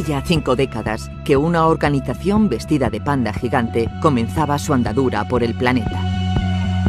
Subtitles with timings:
[0.00, 5.42] Hace ya cinco décadas que una organización vestida de panda gigante comenzaba su andadura por
[5.42, 6.00] el planeta.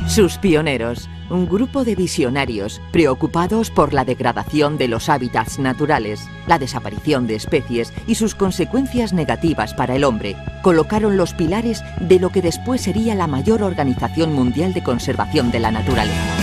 [0.08, 6.58] Sus pioneros, un grupo de visionarios preocupados por la degradación de los hábitats naturales, la
[6.58, 12.30] desaparición de especies y sus consecuencias negativas para el hombre, colocaron los pilares de lo
[12.30, 16.38] que después sería la mayor organización mundial de conservación de la naturaleza.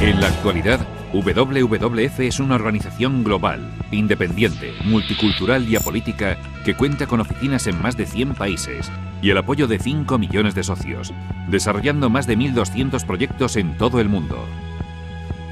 [0.00, 0.80] En la actualidad,
[1.14, 7.96] WWF es una organización global, independiente, multicultural y apolítica que cuenta con oficinas en más
[7.96, 8.90] de 100 países
[9.22, 11.14] y el apoyo de 5 millones de socios,
[11.48, 14.44] desarrollando más de 1.200 proyectos en todo el mundo.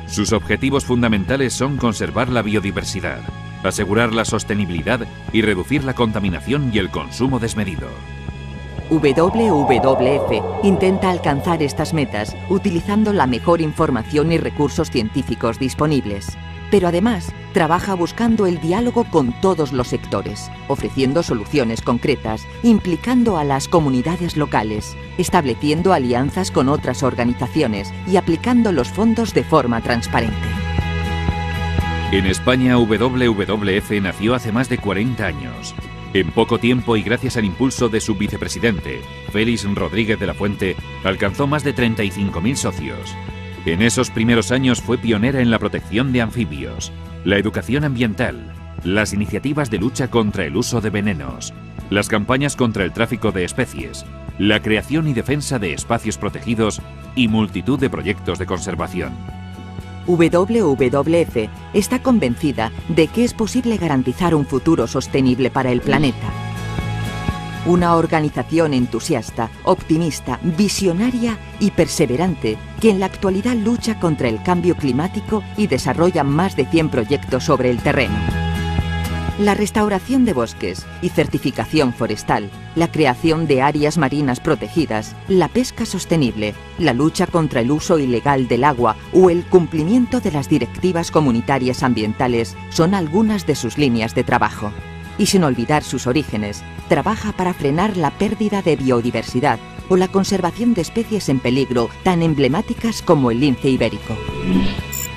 [0.08, 3.20] Sus objetivos fundamentales son conservar la biodiversidad,
[3.62, 7.88] asegurar la sostenibilidad y reducir la contaminación y el consumo desmedido.
[8.92, 16.36] WWF intenta alcanzar estas metas utilizando la mejor información y recursos científicos disponibles.
[16.70, 23.44] Pero además, trabaja buscando el diálogo con todos los sectores, ofreciendo soluciones concretas, implicando a
[23.44, 30.36] las comunidades locales, estableciendo alianzas con otras organizaciones y aplicando los fondos de forma transparente.
[32.10, 35.74] En España, WWF nació hace más de 40 años.
[36.14, 39.00] En poco tiempo y gracias al impulso de su vicepresidente,
[39.32, 43.16] Félix Rodríguez de la Fuente, alcanzó más de 35.000 socios.
[43.64, 46.92] En esos primeros años fue pionera en la protección de anfibios,
[47.24, 48.52] la educación ambiental,
[48.84, 51.54] las iniciativas de lucha contra el uso de venenos,
[51.88, 54.04] las campañas contra el tráfico de especies,
[54.38, 56.82] la creación y defensa de espacios protegidos
[57.16, 59.12] y multitud de proyectos de conservación.
[60.06, 66.30] WWF está convencida de que es posible garantizar un futuro sostenible para el planeta.
[67.64, 74.76] Una organización entusiasta, optimista, visionaria y perseverante que en la actualidad lucha contra el cambio
[74.76, 78.41] climático y desarrolla más de 100 proyectos sobre el terreno.
[79.38, 85.86] La restauración de bosques y certificación forestal, la creación de áreas marinas protegidas, la pesca
[85.86, 91.10] sostenible, la lucha contra el uso ilegal del agua o el cumplimiento de las directivas
[91.10, 94.70] comunitarias ambientales son algunas de sus líneas de trabajo.
[95.16, 100.74] Y sin olvidar sus orígenes, trabaja para frenar la pérdida de biodiversidad o la conservación
[100.74, 104.14] de especies en peligro tan emblemáticas como el lince ibérico.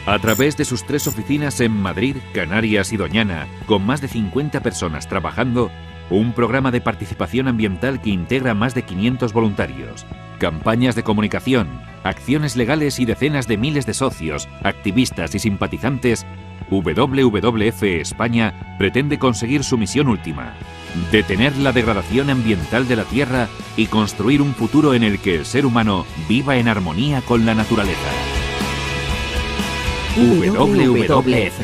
[0.06, 4.60] A través de sus tres oficinas en Madrid, Canarias y Doñana, con más de 50
[4.60, 5.72] personas trabajando,
[6.12, 10.06] un programa de participación ambiental que integra más de 500 voluntarios,
[10.38, 16.24] campañas de comunicación, acciones legales y decenas de miles de socios, activistas y simpatizantes,
[16.70, 20.54] WWF España pretende conseguir su misión última,
[21.12, 25.46] detener la degradación ambiental de la Tierra y construir un futuro en el que el
[25.46, 28.45] ser humano viva en armonía con la naturaleza.
[30.16, 31.60] WWF.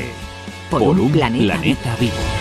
[0.69, 2.40] Por, un, planeta vivo.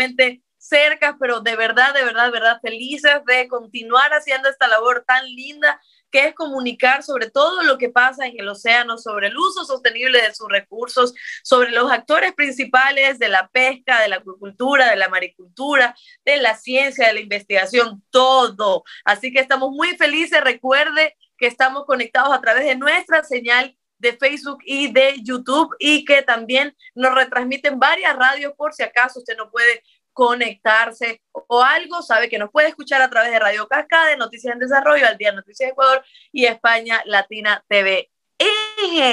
[0.00, 5.04] Próximamente cerca, pero de verdad, de verdad, de verdad, felices de continuar haciendo esta labor
[5.06, 5.80] tan linda
[6.10, 10.20] que es comunicar sobre todo lo que pasa en el océano, sobre el uso sostenible
[10.20, 15.08] de sus recursos, sobre los actores principales de la pesca, de la acuicultura, de la
[15.08, 15.94] maricultura,
[16.24, 18.82] de la ciencia, de la investigación, todo.
[19.04, 20.42] Así que estamos muy felices.
[20.42, 26.04] Recuerde que estamos conectados a través de nuestra señal de Facebook y de YouTube y
[26.04, 29.82] que también nos retransmiten varias radios por si acaso usted no puede
[30.12, 34.58] conectarse o algo, sabe que nos puede escuchar a través de Radio Cascada, Noticias en
[34.58, 38.10] Desarrollo, al día Noticias de Ecuador y España Latina TV.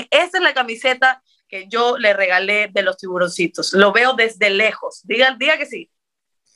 [0.10, 3.74] esa es la camiseta que yo le regalé de los tiburoncitos.
[3.74, 5.02] Lo veo desde lejos.
[5.06, 5.90] Diga, diga que sí.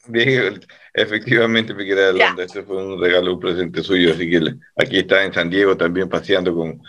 [0.08, 0.60] Bien,
[0.94, 4.42] efectivamente, mi querida Alondra, ese fue un regalo, un presente suyo, así que
[4.76, 6.82] aquí está en San Diego también paseando con,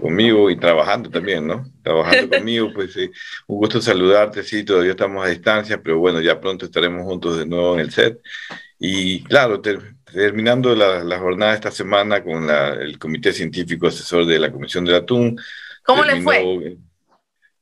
[0.00, 1.64] conmigo y trabajando también, ¿no?
[1.82, 3.10] Trabajando conmigo, pues sí,
[3.46, 7.46] un gusto saludarte, sí, todavía estamos a distancia, pero bueno, ya pronto estaremos juntos de
[7.46, 8.20] nuevo en el set.
[8.78, 14.38] Y claro, terminando la, la, jornada esta semana con la, el Comité Científico Asesor de
[14.38, 15.38] la Comisión del Atún.
[15.84, 16.78] ¿Cómo le fue?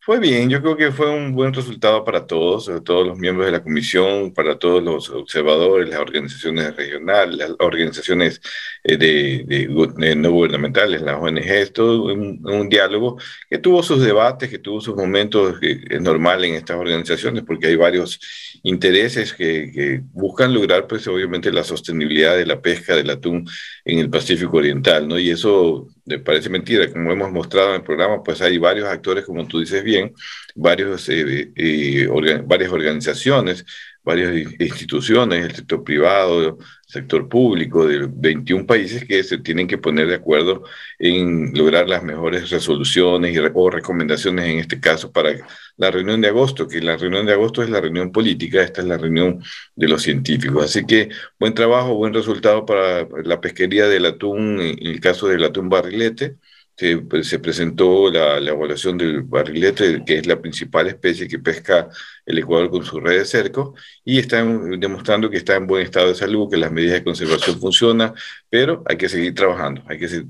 [0.08, 3.44] Fue bien, yo creo que fue un buen resultado para todos, sobre todos los miembros
[3.44, 8.40] de la comisión, para todos los observadores, las organizaciones regionales, las organizaciones
[8.84, 13.19] eh, de, no gubernamentales, las ONGs, todo un, diálogo
[13.50, 17.66] que tuvo sus debates, que tuvo sus momentos, que es normal en estas organizaciones porque
[17.66, 18.19] hay varios
[18.62, 23.46] intereses que, que buscan lograr, pues obviamente, la sostenibilidad de la pesca del atún
[23.84, 25.19] en el Pacífico Oriental, ¿no?
[25.19, 25.87] Y eso
[26.19, 29.82] parece mentira, como hemos mostrado en el programa, pues hay varios actores, como tú dices
[29.82, 30.14] bien,
[30.55, 32.08] varios, eh, eh,
[32.44, 33.64] varias organizaciones,
[34.05, 36.55] varias instituciones, el sector privado, el
[36.87, 40.65] sector público de 21 países que se tienen que poner de acuerdo
[40.99, 45.33] en lograr las mejores resoluciones o recomendaciones en este caso para
[45.77, 48.87] la reunión de agosto, que la reunión de agosto es la reunión política, esta es
[48.89, 49.43] la reunión
[49.77, 50.65] de los científicos.
[50.65, 55.44] Así que buen trabajo, buen resultado para la pesquería del atún, en el caso del
[55.44, 56.37] atún barrilete
[56.79, 61.41] se, pues, se presentó la, la, evaluación del barrilete, que es la principal especie que
[61.41, 61.89] pesca
[62.25, 66.09] el Ecuador con su red de cerco, y están demostrando que está en buen estado
[66.09, 68.15] de salud, que las medidas de conservación funcionan,
[68.49, 70.29] pero hay que seguir trabajando, hay que seguir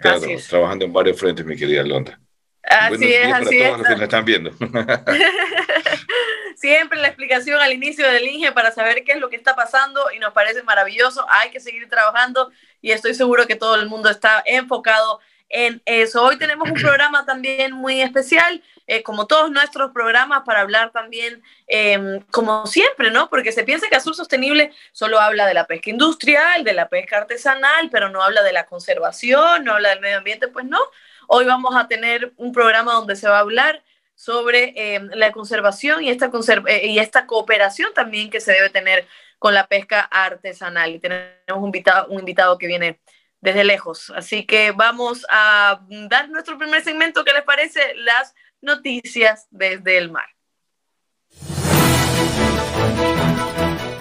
[0.49, 2.19] trabajando en varios frentes, mi querida Londra.
[2.63, 3.79] Así es, así es.
[3.79, 4.51] Los que están viendo.
[6.57, 10.01] Siempre la explicación al inicio del INGE para saber qué es lo que está pasando
[10.15, 11.25] y nos parece maravilloso.
[11.31, 12.51] Hay que seguir trabajando
[12.81, 16.23] y estoy seguro que todo el mundo está enfocado en eso.
[16.23, 21.43] Hoy tenemos un programa también muy especial, eh, como todos nuestros programas, para hablar también,
[21.67, 23.29] em, como siempre, ¿no?
[23.29, 27.19] Porque se piensa que Azul Sostenible solo habla de la pesca industrial, de la pesca
[27.19, 30.81] artesanal, pero no habla de la conservación, no habla del medio ambiente, pues no.
[31.27, 33.83] Hoy vamos a tener un programa donde se va a hablar
[34.15, 36.31] sobre em, la conservación y esta,
[36.67, 39.07] eh, y esta cooperación también que se debe tener
[39.39, 40.91] con la pesca artesanal.
[40.95, 42.99] Y tenemos un invitado, un invitado que viene
[43.41, 44.13] desde lejos.
[44.15, 47.95] Así que vamos a dar nuestro primer segmento, ¿qué les parece?
[47.97, 50.27] Las noticias desde el mar.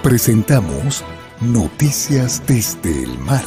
[0.03, 1.03] Presentamos
[1.41, 3.43] Noticias desde el mar.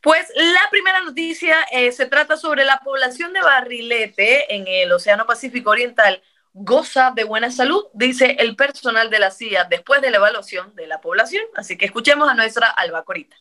[0.00, 5.26] Pues la primera noticia eh, se trata sobre la población de barrilete en el Océano
[5.26, 6.20] Pacífico Oriental
[6.52, 10.86] goza de buena salud, dice el personal de la CIA después de la evaluación de
[10.86, 11.44] la población.
[11.56, 13.36] Así que escuchemos a nuestra albacorita.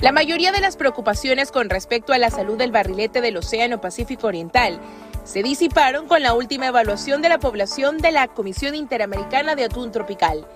[0.00, 4.28] La mayoría de las preocupaciones con respecto a la salud del barrilete del Océano Pacífico
[4.28, 4.80] Oriental
[5.24, 9.90] se disiparon con la última evaluación de la población de la Comisión Interamericana de Atún
[9.90, 10.46] Tropical,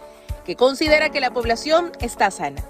[0.44, 2.62] que considera que la población está sana.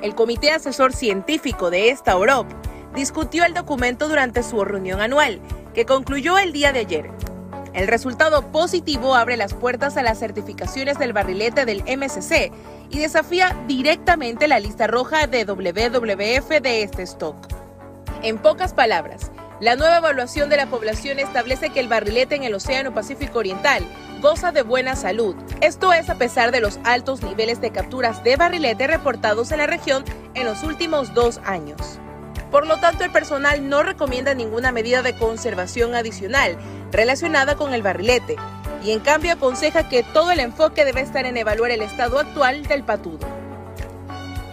[0.00, 2.46] El Comité Asesor Científico de esta OROP
[2.96, 5.38] discutió el documento durante su reunión anual,
[5.74, 7.10] que concluyó el día de ayer.
[7.74, 12.50] El resultado positivo abre las puertas a las certificaciones del barrilete del MSC
[12.88, 17.36] y desafía directamente la lista roja de WWF de este stock.
[18.22, 22.54] En pocas palabras, la nueva evaluación de la población establece que el barrilete en el
[22.54, 23.82] Océano Pacífico Oriental
[24.22, 25.36] goza de buena salud.
[25.60, 29.66] Esto es a pesar de los altos niveles de capturas de barrilete reportados en la
[29.66, 32.00] región en los últimos dos años.
[32.50, 36.56] Por lo tanto, el personal no recomienda ninguna medida de conservación adicional
[36.92, 38.36] relacionada con el barrilete
[38.82, 42.62] y en cambio aconseja que todo el enfoque debe estar en evaluar el estado actual
[42.66, 43.26] del patudo.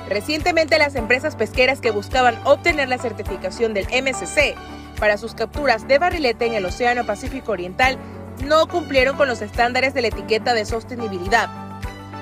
[0.10, 4.56] Recientemente las empresas pesqueras que buscaban obtener la certificación del MSC
[5.00, 7.98] para sus capturas de barrilete en el Océano Pacífico Oriental
[8.46, 11.50] no cumplieron con los estándares de la etiqueta de sostenibilidad,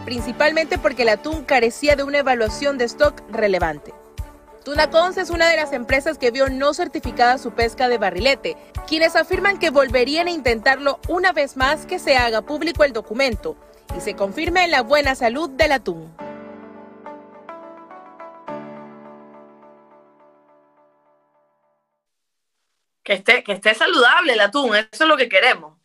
[0.06, 3.94] principalmente porque el atún carecía de una evaluación de stock relevante.
[4.64, 9.16] Tunacons es una de las empresas que vio no certificada su pesca de barrilete, quienes
[9.16, 13.58] afirman que volverían a intentarlo una vez más que se haga público el documento
[13.98, 16.16] y se confirme la buena salud del atún.
[23.04, 25.81] Que esté, que esté saludable el atún, eso es lo que queremos.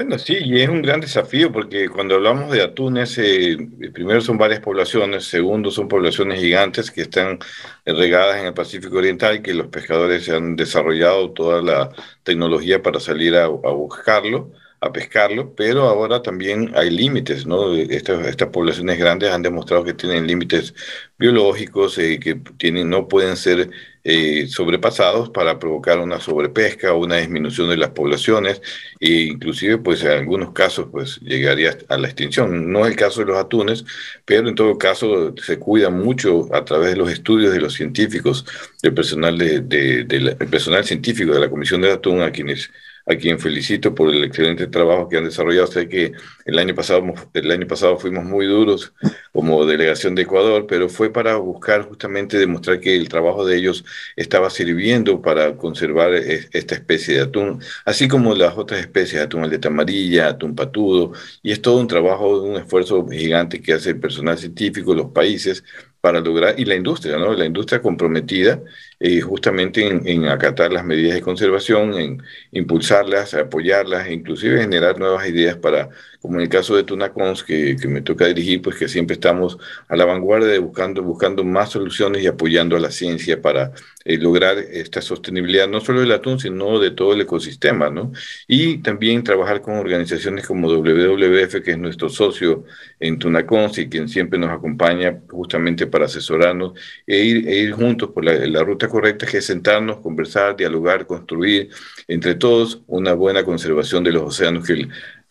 [0.00, 3.56] Bueno, sí, y es un gran desafío porque cuando hablamos de atunes, eh,
[3.92, 7.40] primero son varias poblaciones, segundo son poblaciones gigantes que están
[7.84, 11.90] regadas en el Pacífico Oriental, que los pescadores han desarrollado toda la
[12.22, 17.74] tecnología para salir a, a buscarlo a pescarlo, pero ahora también hay límites, ¿no?
[17.74, 20.74] Estas, estas poblaciones grandes han demostrado que tienen límites
[21.18, 23.70] biológicos eh, que tienen, no pueden ser
[24.04, 28.62] eh, sobrepasados para provocar una sobrepesca o una disminución de las poblaciones
[29.00, 32.72] e inclusive pues en algunos casos pues llegaría a la extinción.
[32.72, 33.84] No es el caso de los atunes,
[34.24, 38.46] pero en todo caso se cuida mucho a través de los estudios de los científicos,
[38.82, 42.70] del personal, de, de, personal científico de la Comisión de Atún a quienes
[43.08, 45.66] a quien felicito por el excelente trabajo que han desarrollado.
[45.66, 46.12] Sé que
[46.44, 48.92] el año pasado, el año pasado fuimos muy duros
[49.32, 53.84] como delegación de Ecuador, pero fue para buscar justamente demostrar que el trabajo de ellos
[54.16, 59.68] estaba sirviendo para conservar esta especie de atún, así como las otras especies, atún aleta
[59.68, 61.12] amarilla, atún patudo,
[61.42, 65.64] y es todo un trabajo, un esfuerzo gigante que hace el personal científico, los países,
[66.08, 67.34] para lograr, y la industria, ¿no?
[67.34, 68.62] La industria comprometida
[68.98, 75.28] eh, justamente en, acatar las medidas de conservación, en impulsarlas, apoyarlas, e inclusive generar nuevas
[75.28, 78.88] ideas para, como en el caso de Tunacons, que, que me toca dirigir, pues que
[78.88, 79.58] siempre estamos
[79.88, 83.72] a la vanguardia buscando, buscando más soluciones y apoyando a la ciencia para
[84.04, 88.12] eh, lograr esta sostenibilidad, no solo del atún, sino de todo el ecosistema, ¿no?
[88.46, 92.64] Y también trabajar con organizaciones como WWF, que es nuestro socio
[93.00, 96.72] en Tunacons y quien siempre nos acompaña justamente para asesorarnos
[97.06, 101.06] e ir, e ir juntos por la, la ruta correcta que es sentarnos, conversar, dialogar,
[101.06, 101.68] construir
[102.06, 104.66] entre todos una buena conservación de los océanos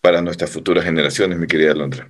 [0.08, 2.10] para nuestras futuras generaciones, mi querida Londra.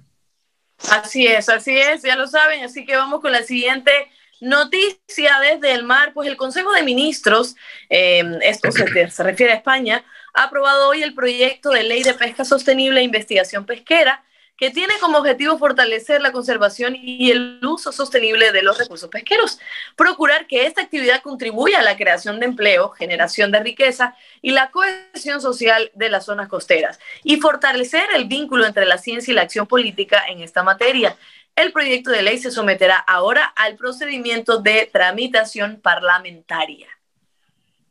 [0.92, 3.92] Así es, así es, ya lo saben, así que vamos con la siguiente
[4.40, 7.56] noticia desde el mar, pues el Consejo de Ministros,
[7.90, 12.14] eh, esto se, se refiere a España, ha aprobado hoy el proyecto de ley de
[12.14, 14.24] pesca sostenible e investigación pesquera,
[14.58, 19.60] que tiene como objetivo fortalecer la conservación y el uso sostenible de los recursos pesqueros,
[19.96, 24.72] procurar que esta actividad contribuya a la creación de empleo, generación de riqueza y la
[24.72, 29.44] cohesión social de las zonas costeras, y fortalecer el vínculo entre la ciencia y la
[29.44, 31.16] acción política en esta materia.
[31.56, 36.88] El proyecto de ley se someterá ahora al procedimiento de tramitación parlamentaria.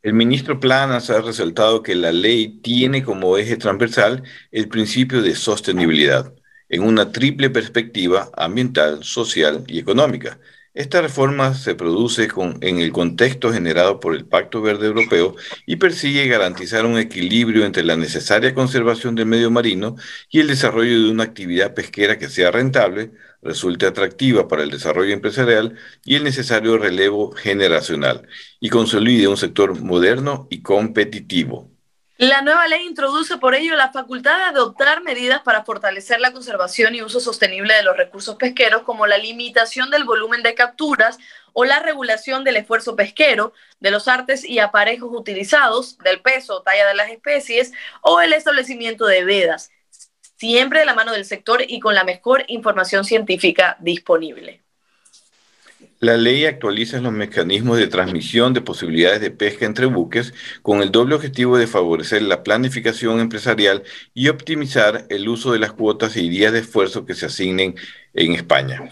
[0.02, 5.34] El ministro Planas ha resaltado que la ley tiene como eje transversal el principio de
[5.34, 6.32] sostenibilidad
[6.68, 10.38] en una triple perspectiva ambiental, social y económica.
[10.76, 12.28] Esta reforma se produce
[12.60, 17.82] en el contexto generado por el Pacto Verde Europeo y persigue garantizar un equilibrio entre
[17.82, 19.96] la necesaria conservación del medio marino
[20.30, 25.14] y el desarrollo de una actividad pesquera que sea rentable, resulte atractiva para el desarrollo
[25.14, 28.28] empresarial y el necesario relevo generacional,
[28.60, 31.75] y consolide un sector moderno y competitivo.
[32.18, 36.94] La nueva ley introduce por ello la facultad de adoptar medidas para fortalecer la conservación
[36.94, 41.18] y uso sostenible de los recursos pesqueros, como la limitación del volumen de capturas
[41.52, 46.62] o la regulación del esfuerzo pesquero, de los artes y aparejos utilizados, del peso o
[46.62, 49.70] talla de las especies, o el establecimiento de vedas,
[50.38, 54.65] siempre de la mano del sector y con la mejor información científica disponible.
[56.06, 60.92] La ley actualiza los mecanismos de transmisión de posibilidades de pesca entre buques con el
[60.92, 63.82] doble objetivo de favorecer la planificación empresarial
[64.14, 67.74] y optimizar el uso de las cuotas y días de esfuerzo que se asignen
[68.14, 68.88] en España.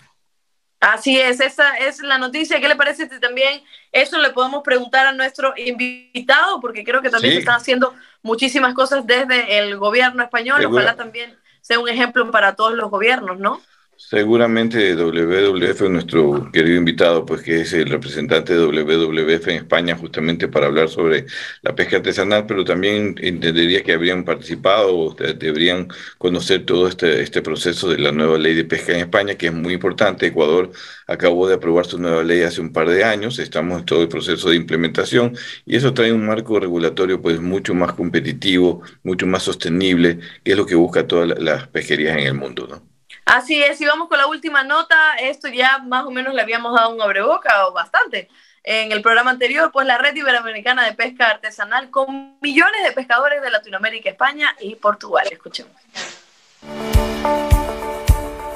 [0.80, 2.60] Así es, esa es la noticia.
[2.60, 6.60] ¿Qué le parece si también eso le podemos preguntar a nuestro invitado?
[6.60, 10.64] Porque creo que también se están haciendo muchísimas cosas desde el gobierno español.
[10.64, 13.62] Ojalá también sea un ejemplo para todos los gobiernos, ¿no?
[14.06, 20.46] Seguramente WWF, nuestro querido invitado, pues que es el representante de WWF en España, justamente
[20.46, 21.24] para hablar sobre
[21.62, 27.40] la pesca artesanal, pero también entendería que habrían participado o deberían conocer todo este, este
[27.40, 30.26] proceso de la nueva ley de pesca en España, que es muy importante.
[30.26, 30.70] Ecuador
[31.06, 34.08] acabó de aprobar su nueva ley hace un par de años, estamos en todo el
[34.08, 35.34] proceso de implementación
[35.64, 40.56] y eso trae un marco regulatorio pues mucho más competitivo, mucho más sostenible, que es
[40.58, 42.93] lo que busca todas las pesquerías en el mundo, ¿no?
[43.24, 45.14] Así es, y vamos con la última nota.
[45.20, 48.28] Esto ya más o menos le habíamos dado un abreboca o bastante
[48.62, 53.42] en el programa anterior, pues la Red Iberoamericana de Pesca Artesanal con millones de pescadores
[53.42, 55.26] de Latinoamérica, España y Portugal.
[55.30, 55.74] Escuchemos.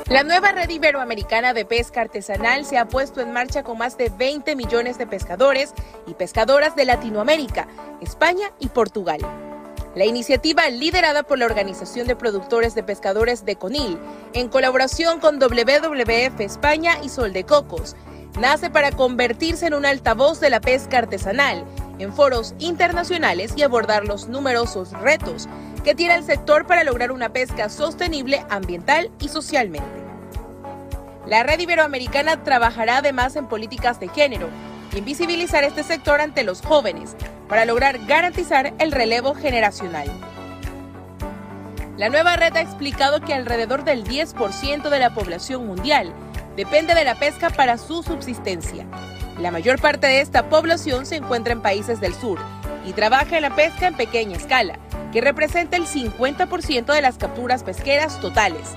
[0.08, 4.08] La nueva red iberoamericana de pesca artesanal se ha puesto en marcha con más de
[4.08, 5.74] 20 millones de pescadores
[6.06, 7.68] y pescadoras de Latinoamérica,
[8.00, 9.20] España y Portugal.
[9.98, 13.98] La iniciativa, liderada por la Organización de Productores de Pescadores de Conil,
[14.32, 17.96] en colaboración con WWF España y Sol de Cocos,
[18.38, 21.64] nace para convertirse en un altavoz de la pesca artesanal
[21.98, 25.48] en foros internacionales y abordar los numerosos retos
[25.82, 30.04] que tiene el sector para lograr una pesca sostenible ambiental y socialmente.
[31.26, 34.48] La red iberoamericana trabajará además en políticas de género
[34.94, 37.16] y en visibilizar este sector ante los jóvenes
[37.48, 40.08] para lograr garantizar el relevo generacional.
[41.96, 46.12] La nueva red ha explicado que alrededor del 10% de la población mundial
[46.56, 48.86] depende de la pesca para su subsistencia.
[49.40, 52.38] La mayor parte de esta población se encuentra en países del sur
[52.86, 54.78] y trabaja en la pesca en pequeña escala,
[55.12, 58.76] que representa el 50% de las capturas pesqueras totales.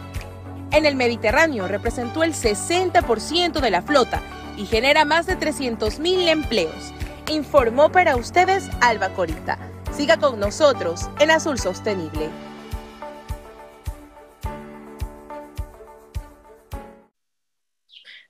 [0.71, 4.21] En el Mediterráneo representó el 60% de la flota
[4.57, 6.93] y genera más de 300.000 empleos.
[7.31, 9.57] Informó para ustedes Alba Corita.
[9.95, 12.29] Siga con nosotros en Azul Sostenible.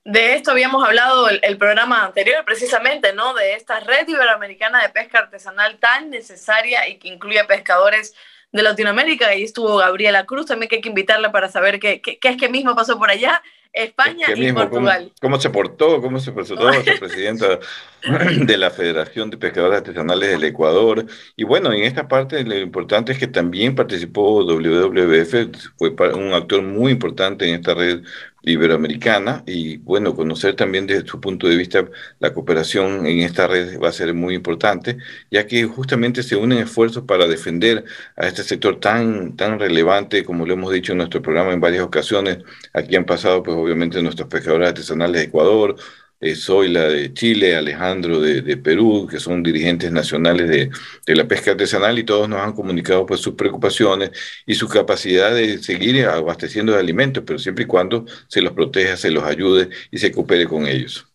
[0.04, 3.34] De esto habíamos hablado el, el, programa anterior, precisamente, ¿no?
[3.34, 8.14] De esta red iberoamericana de pesca artesanal tan necesaria y que incluye pescadores
[8.52, 9.30] de Latinoamérica.
[9.30, 12.38] Ahí estuvo Gabriela Cruz, también que hay que invitarla para saber qué, qué, qué es
[12.38, 13.42] que mismo pasó por allá.
[13.74, 15.12] España y mismo, Portugal.
[15.22, 17.60] Cómo, cómo, se portó, cómo se presentó nuestra presidenta
[18.46, 21.06] de la Federación de Pescadores Artesanales del Ecuador.
[21.38, 26.62] Y bueno, en esta parte lo importante es que también participó WWF, fue un actor
[26.64, 28.02] muy importante en esta red
[28.44, 31.86] iberoamericana y bueno, conocer también desde su punto de vista
[32.20, 34.98] la cooperación en esta red va a ser muy importante,
[35.30, 40.46] ya que justamente se unen esfuerzos para defender a este sector tan, tan relevante, como
[40.46, 42.40] lo hemos dicho en nuestro programa en varias ocasiones.
[42.74, 45.76] Aquí han pasado, pues obviamente, nuestros pescadores artesanales de Ecuador,
[46.22, 50.70] eh, Zoila de Chile, Alejandro de, de, Perú, que son dirigentes nacionales de,
[51.06, 54.12] de, la pesca artesanal y todos nos han comunicado pues sus preocupaciones
[54.46, 58.96] y su capacidad de seguir abasteciendo de alimentos, pero siempre y cuando se los proteja,
[58.98, 61.08] se los ayude y se coopere con ellos.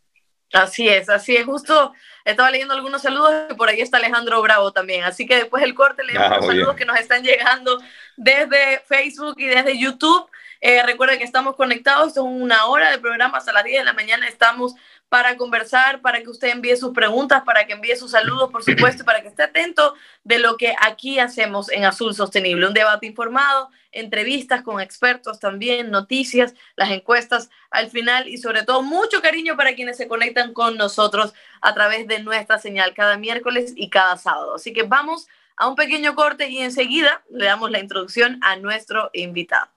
[0.52, 1.92] Así es, así es, justo
[2.24, 5.74] estaba leyendo algunos saludos y por ahí está Alejandro Bravo también, así que después del
[5.74, 6.78] corte leemos ah, los saludos bien.
[6.78, 7.80] que nos están llegando
[8.16, 10.28] desde Facebook y desde YouTube.
[10.60, 13.92] Eh, recuerden que estamos conectados, son una hora de programa, hasta las 10 de la
[13.92, 14.74] mañana estamos
[15.08, 19.04] para conversar, para que usted envíe sus preguntas, para que envíe sus saludos, por supuesto,
[19.04, 22.66] para que esté atento de lo que aquí hacemos en Azul Sostenible.
[22.66, 28.82] Un debate informado, entrevistas con expertos también, noticias, las encuestas al final y sobre todo
[28.82, 33.72] mucho cariño para quienes se conectan con nosotros a través de nuestra señal cada miércoles
[33.76, 34.56] y cada sábado.
[34.56, 39.10] Así que vamos a un pequeño corte y enseguida le damos la introducción a nuestro
[39.12, 39.68] invitado.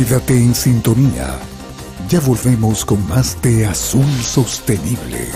[0.00, 1.38] Quédate en sintonía.
[2.08, 5.28] Ya volvemos con más de Azul Sostenible.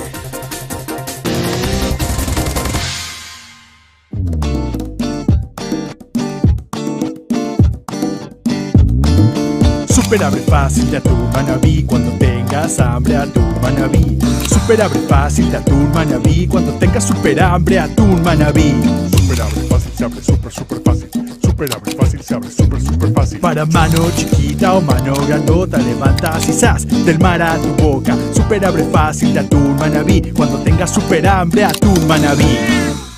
[9.86, 14.18] Super abre fácil de atún manabí cuando tengas hambre atún manabí.
[14.48, 18.72] Super abre fácil de atún manabí cuando tengas super hambre atún manabí.
[19.14, 21.23] Super abre fácil se abre super super fácil.
[21.44, 23.38] Super abre fácil se abre super super fácil.
[23.38, 28.16] Para mano chiquita o mano grandota levantas y del mar a tu boca.
[28.32, 33.13] Super abre fácil de atún manabí cuando tengas super hambre atún manabí.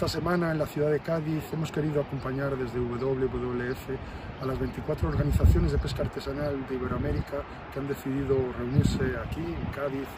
[0.00, 5.10] Esta semana en la ciudad de Cádiz hemos querido acompañar desde WWF a las 24
[5.10, 10.08] organizaciones de pesca artesanal de Iberoamérica que han decidido reunirse aquí en Cádiz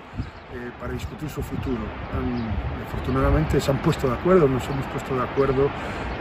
[0.55, 1.83] eh, para discutir su futuro.
[2.87, 5.69] Afortunadamente se han puesto de acuerdo, nos hemos puesto de acuerdo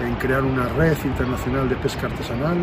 [0.04, 2.58] en crear una red internacional de pesca artesanal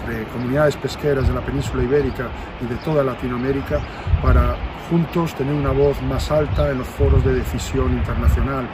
[0.00, 2.28] entre comunidades pesqueras de la península ibérica
[2.60, 3.80] y de toda Latinoamérica
[4.20, 4.54] para
[4.90, 8.68] juntos tener una voz más alta en los foros de decisión internacional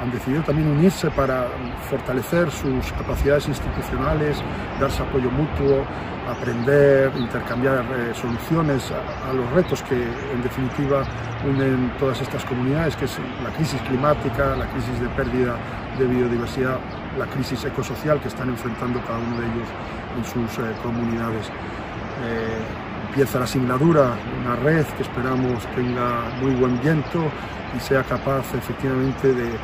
[0.00, 1.46] han decidido también unirse para
[1.88, 4.38] fortalecer sus capacidades institucionales,
[4.80, 5.84] darse apoyo mutuo,
[6.28, 11.04] aprender, intercambiar eh, soluciones a, los retos que en definitiva
[11.46, 15.56] unen todas estas comunidades, que es la crisis climática, la crisis de pérdida
[15.98, 16.78] de biodiversidad,
[17.18, 19.68] la crisis ecosocial que están enfrentando cada uno de ellos
[20.18, 21.46] en sus eh, comunidades.
[22.24, 22.58] Eh,
[23.08, 27.30] empieza la singladura, una red que esperamos tenga muy buen viento
[27.74, 29.56] y sea capaz efectivamente de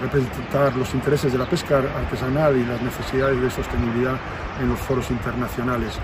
[0.00, 4.16] representar los intereses de la pesca artesanal y las necesidades de sostenibilidad
[4.60, 5.98] en los foros internacionales.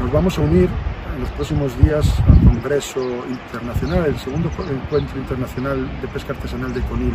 [0.00, 0.68] Nos vamos a unir
[1.14, 6.80] en los próximos días al Congreso Internacional, el segundo encuentro internacional de pesca artesanal de
[6.82, 7.14] Conil.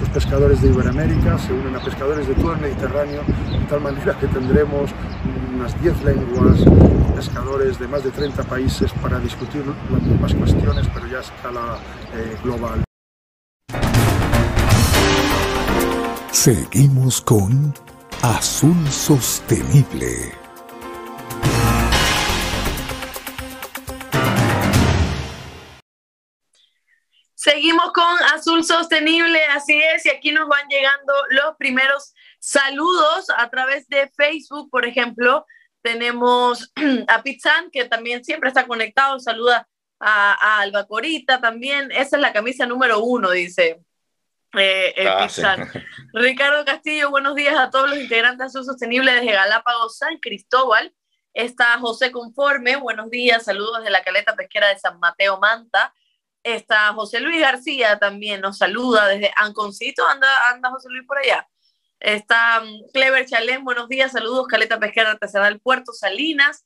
[0.00, 4.18] Los pescadores de Iberoamérica se unen a pescadores de todo el Mediterráneo, de tal manera
[4.18, 4.90] que tendremos
[5.54, 6.64] unas 10 lenguas,
[7.14, 11.78] pescadores de más de 30 países para discutir las mismas cuestiones, pero ya a escala
[12.14, 12.83] eh, global.
[16.34, 17.72] Seguimos con
[18.20, 20.34] Azul Sostenible.
[27.36, 33.48] Seguimos con Azul Sostenible, así es, y aquí nos van llegando los primeros saludos a
[33.48, 35.46] través de Facebook, por ejemplo.
[35.82, 36.72] Tenemos
[37.06, 39.68] a Pizzan, que también siempre está conectado, saluda
[40.00, 41.92] a, a Albacorita también.
[41.92, 43.84] Esa es la camisa número uno, dice
[44.56, 45.28] eh, ah,
[46.12, 50.94] Ricardo Castillo, buenos días a todos los integrantes de Azul Sostenible desde Galápagos, San Cristóbal.
[51.32, 55.92] Está José Conforme, buenos días, saludos de la caleta pesquera de San Mateo Manta.
[56.42, 61.48] Está José Luis García también, nos saluda desde Anconcito, anda, anda José Luis por allá.
[61.98, 66.64] Está mm, Clever Chalén, buenos días, saludos, Caleta Pesquera Artesanal Puerto Salinas.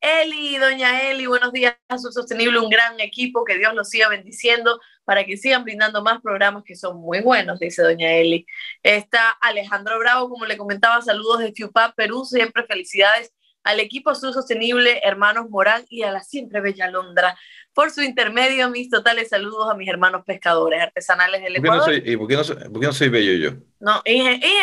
[0.00, 4.80] Eli, doña Eli, buenos días a sostenible, un gran equipo, que Dios los siga bendiciendo
[5.04, 8.46] para que sigan brindando más programas que son muy buenos, dice doña Eli.
[8.82, 13.32] Está Alejandro Bravo, como le comentaba, saludos de Fiupap, Perú, siempre felicidades
[13.68, 17.38] al equipo Azul Sostenible, hermanos Morán y a la siempre bella Londra.
[17.74, 21.84] Por su intermedio, mis totales saludos a mis hermanos pescadores artesanales del Ecuador.
[21.84, 23.58] ¿Por qué no soy, y por qué no soy, por qué no soy bello yo?
[23.78, 24.02] No,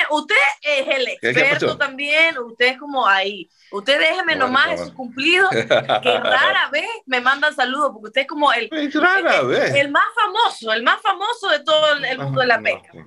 [0.09, 3.47] usted es el experto también, usted es como ahí.
[3.71, 4.85] Usted déjeme nomás bueno.
[4.85, 9.47] su cumplido, que rara vez me mandan saludos, porque usted es como el, rara el,
[9.47, 9.75] vez.
[9.75, 12.89] el, más famoso, el más famoso de todo el mundo de la pesca.
[12.91, 13.05] No,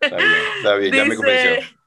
[0.00, 1.83] está bien, está bien, ya me convenció.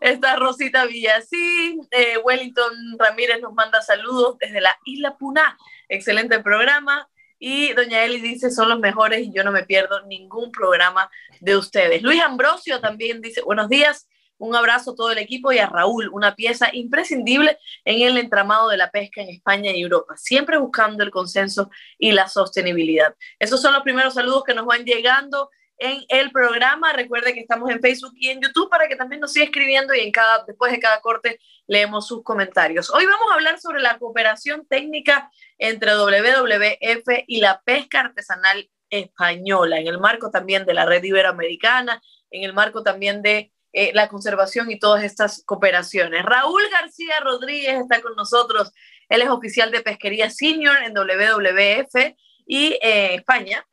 [0.00, 5.56] Está Rosita Villasí, eh, Wellington Ramírez nos manda saludos desde la Isla Puná.
[5.88, 7.08] Excelente programa.
[7.38, 11.56] Y doña Eli dice, son los mejores y yo no me pierdo ningún programa de
[11.56, 12.02] ustedes.
[12.02, 14.06] Luis Ambrosio también dice, buenos días,
[14.40, 18.68] un abrazo a todo el equipo y a Raúl, una pieza imprescindible en el entramado
[18.68, 23.14] de la pesca en España y Europa, siempre buscando el consenso y la sostenibilidad.
[23.38, 25.50] Esos son los primeros saludos que nos van llegando
[25.80, 26.92] en el programa.
[26.92, 30.00] Recuerde que estamos en Facebook y en YouTube para que también nos siga escribiendo y
[30.00, 32.90] en cada, después de cada corte leemos sus comentarios.
[32.90, 39.78] Hoy vamos a hablar sobre la cooperación técnica entre WWF y la pesca artesanal española,
[39.78, 44.08] en el marco también de la red iberoamericana, en el marco también de eh, la
[44.08, 46.24] conservación y todas estas cooperaciones.
[46.24, 48.72] Raúl García Rodríguez está con nosotros,
[49.08, 52.16] él es oficial de pesquería senior en WWF
[52.46, 53.64] y eh, España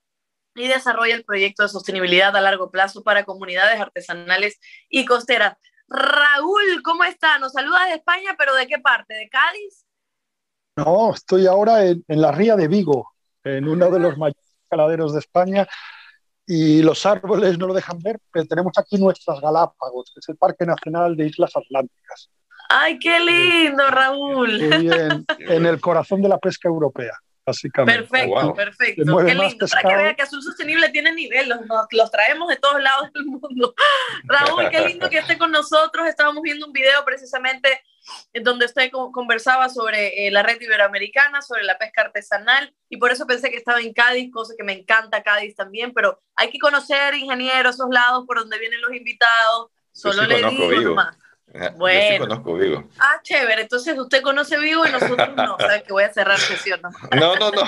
[0.60, 5.58] y desarrolla el proyecto de sostenibilidad a largo plazo para comunidades artesanales y costeras.
[5.88, 7.40] Raúl, ¿cómo está?
[7.40, 9.14] Nos saluda de España, pero ¿de qué parte?
[9.14, 9.86] ¿De Cádiz?
[10.76, 14.18] No, estoy ahora en, en la ría de Vigo, en uno de los Ah.
[14.18, 15.68] mayores caladeros de España,
[16.46, 20.38] y los árboles no lo dejan ver, pero tenemos aquí nuestras Galápagos, que es el
[20.38, 22.30] Parque Nacional de Islas Atlánticas.
[22.70, 24.62] ¡Ay, qué lindo, Raúl!
[24.62, 27.14] Estoy en, en el corazón de la pesca europea,
[27.48, 28.02] básicamente.
[28.04, 28.54] Perfecto, Wow.
[28.56, 28.96] perfecto.
[28.96, 29.16] Qué lindo.
[29.18, 30.04] Para que pescado.
[30.04, 31.60] vea que Azul Sostenible tiene nivel, los,
[31.92, 33.74] los- traemos de todos lados del mundo.
[34.26, 36.08] Raúl, qué lindo que esté con nosotros.
[36.08, 37.82] Estábamos viendo un video precisamente
[38.34, 42.98] en donde usted co- conversaba sobre eh, la red iberoamericana, sobre la pesca artesanal, y
[42.98, 46.50] por eso pensé que estaba en Cádiz, cosa que me encanta Cádiz también, pero hay
[46.50, 49.72] que conocer, ingeniero, esos lados por donde vienen los invitados.
[49.92, 50.96] Solo sí le digo.
[51.54, 51.72] Nomás.
[51.72, 52.12] Yo Bueno.
[52.12, 52.90] sí conozco Vigo.
[53.00, 53.62] Ah, chévere.
[53.64, 55.58] Entonces usted conoce Vigo y nosotros no.
[55.60, 56.82] ¿Sabes que voy a cerrar sesión?
[56.82, 57.02] nomás.
[57.16, 57.62] No, no, no.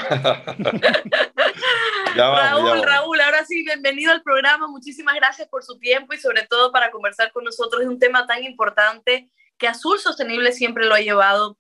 [2.15, 2.85] ya vamos, Raúl, ya vamos.
[2.85, 4.67] Raúl, ahora sí, bienvenido al programa.
[4.67, 8.27] Muchísimas gracias por su tiempo y sobre todo para conversar con nosotros de un tema
[8.27, 11.57] tan importante que Azul Sostenible siempre lo ha llevado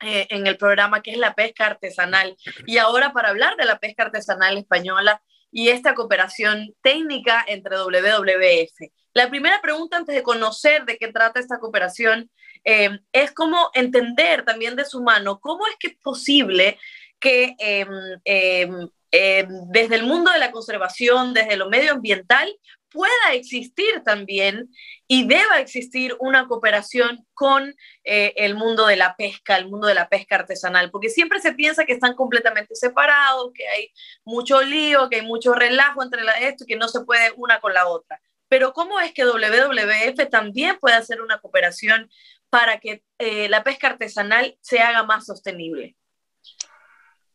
[0.00, 2.36] eh, en el programa, que es la pesca artesanal.
[2.66, 8.92] Y ahora para hablar de la pesca artesanal española y esta cooperación técnica entre WWF.
[9.18, 12.30] La primera pregunta antes de conocer de qué trata esta cooperación
[12.62, 16.78] eh, es cómo entender también de su mano cómo es que es posible
[17.18, 17.84] que eh,
[18.24, 18.70] eh,
[19.10, 22.54] eh, desde el mundo de la conservación, desde lo medioambiental,
[22.90, 24.70] pueda existir también
[25.08, 29.94] y deba existir una cooperación con eh, el mundo de la pesca, el mundo de
[29.94, 33.92] la pesca artesanal, porque siempre se piensa que están completamente separados, que hay
[34.24, 37.74] mucho lío, que hay mucho relajo entre la, esto, que no se puede una con
[37.74, 38.20] la otra.
[38.48, 42.08] Pero ¿cómo es que WWF también puede hacer una cooperación
[42.50, 45.96] para que eh, la pesca artesanal se haga más sostenible?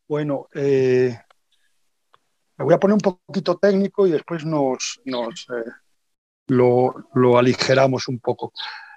[0.08, 1.18] Bueno, eh,
[2.58, 5.72] me voy a poner un poquito técnico y después nos, nos eh,
[6.48, 8.52] lo, aligeramos un poco.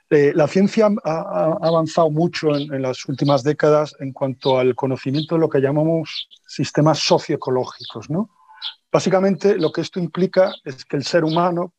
[0.08, 5.34] La ciencia ha, ha avanzado mucho en, en, las últimas décadas en cuanto al conocimiento
[5.34, 8.08] de lo que llamamos sistemas socioecológicos.
[8.08, 8.30] ¿no?
[8.92, 11.74] Básicamente lo que esto implica es que el ser humano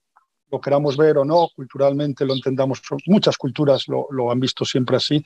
[0.51, 4.97] lo queramos ver o no, culturalmente lo entendamos, muchas culturas lo, lo, han visto siempre
[4.97, 5.23] así,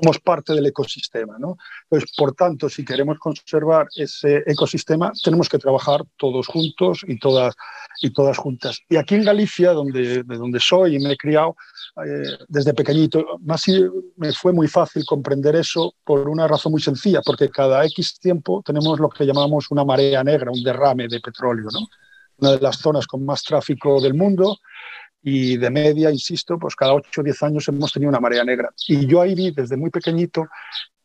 [0.00, 1.36] somos parte del ecosistema.
[1.38, 1.56] ¿no?
[1.84, 7.54] Entonces, por tanto, si queremos conservar ese ecosistema, tenemos que trabajar todos juntos y todas,
[8.00, 8.80] y todas juntas.
[8.88, 11.56] Y aquí en Galicia, donde, de donde soy y me he criado,
[12.04, 13.64] eh, desde pequeñito, más
[14.16, 18.62] me fue muy fácil comprender eso por una razón muy sencilla, porque cada X tiempo
[18.64, 21.86] tenemos lo que llamamos una marea negra, un derrame de petróleo, ¿no?
[22.38, 24.58] Una de las zonas con más tráfico del mundo
[25.22, 28.70] y de media, insisto, pues cada 8 o 10 años hemos tenido una marea negra.
[28.86, 30.46] Y yo ahí vi desde muy pequeñito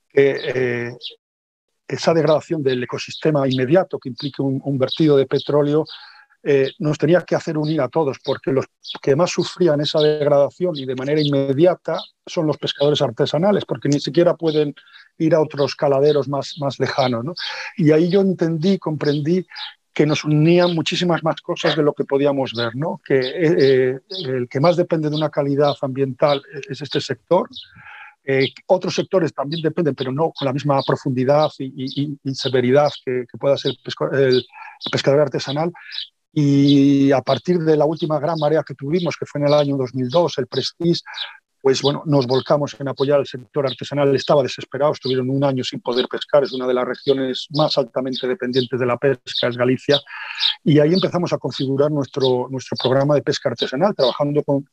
[0.07, 0.91] que eh,
[1.87, 5.85] esa degradación del ecosistema inmediato que implica un, vertido de petróleo
[6.43, 8.65] eh, nos tenía que hacer unir a todos, porque los
[9.01, 13.99] que más sufrían esa degradación y de manera inmediata son los pescadores artesanales, porque ni
[13.99, 14.73] siquiera pueden
[15.19, 17.23] ir a otros caladeros más, más lejanos.
[17.23, 17.33] ¿no?
[17.77, 19.45] Y ahí yo entendí, comprendí
[19.93, 23.01] que nos unían muchísimas más cosas de lo que podíamos ver, ¿no?
[23.03, 27.49] que eh, eh, el que más depende de una calidad ambiental es este sector.
[28.23, 33.57] Eh, otros sectores también dependen, pero no con la misma profundidad y, severidad que, pueda
[33.57, 33.73] ser
[34.13, 34.45] el
[34.91, 35.71] pescador artesanal.
[36.33, 39.75] Y a partir de la última gran marea que tuvimos, que fue en el año
[39.75, 41.01] 2002, el Prestige,
[41.61, 44.15] pues bueno, nos volcamos en apoyar al sector artesanal.
[44.15, 48.27] Estaba desesperado, estuvieron un año sin poder pescar, es una de las regiones más altamente
[48.27, 49.99] dependientes de la pesca, es Galicia.
[50.63, 54.65] Y ahí empezamos a configurar nuestro, nuestro programa de pesca artesanal, trabajando con,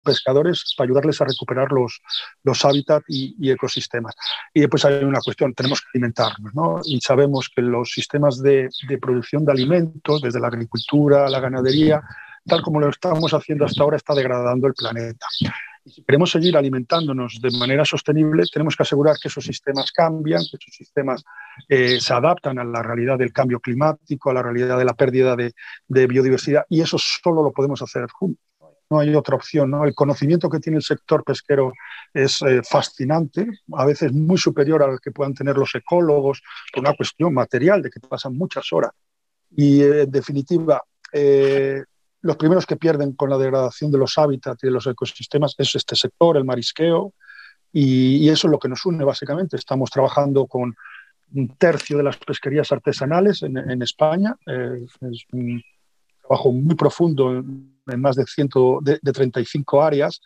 [0.00, 2.00] pescadores para ayudarles a recuperar los,
[2.44, 4.14] los hábitats y, ecosistemas.
[4.54, 6.80] Y después hay una cuestión, tenemos que alimentarnos, ¿no?
[6.84, 12.00] Y sabemos que los sistemas de, de producción de alimentos, desde la agricultura, la ganadería,
[12.46, 15.26] tal como lo estamos haciendo hasta ahora, está degradando el planeta
[15.90, 20.56] si queremos seguir alimentándonos de manera sostenible, tenemos que asegurar que esos sistemas cambian, que
[20.56, 21.24] esos sistemas
[21.68, 25.36] eh, se adaptan a la realidad del cambio climático, a la realidad de la pérdida
[25.36, 25.52] de,
[26.06, 28.44] biodiversidad, y eso solo lo podemos hacer juntos.
[28.90, 29.70] No hay otra opción.
[29.70, 29.84] ¿no?
[29.84, 31.72] El conocimiento que tiene el sector pesquero
[32.14, 36.94] es eh, fascinante, a veces muy superior al que puedan tener los ecólogos, por una
[36.94, 38.92] cuestión material de que pasan muchas horas.
[39.50, 40.82] Y eh, en definitiva,
[42.20, 45.74] los primeros que pierden con la degradación de los hábitats y de los ecosistemas es
[45.74, 47.14] este sector, el marisqueo,
[47.72, 49.56] y, eso es lo que nos une básicamente.
[49.56, 50.74] Estamos trabajando con
[51.34, 54.34] un tercio de las pesquerías artesanales en, España.
[54.46, 55.62] Eh, es un
[56.20, 58.48] trabajo muy profundo en, más de, 100,
[58.82, 60.20] de, 35 áreas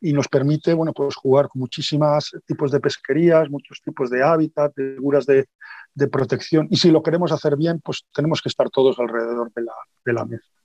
[0.00, 4.74] y nos permite bueno, pues jugar con muchísimos tipos de pesquerías, muchos tipos de hábitat,
[4.74, 5.46] de figuras de,
[5.94, 6.68] de, protección.
[6.70, 9.62] Y si lo queremos hacer bien, pues tenemos que estar todos alrededor de
[10.04, 10.57] de la mesa.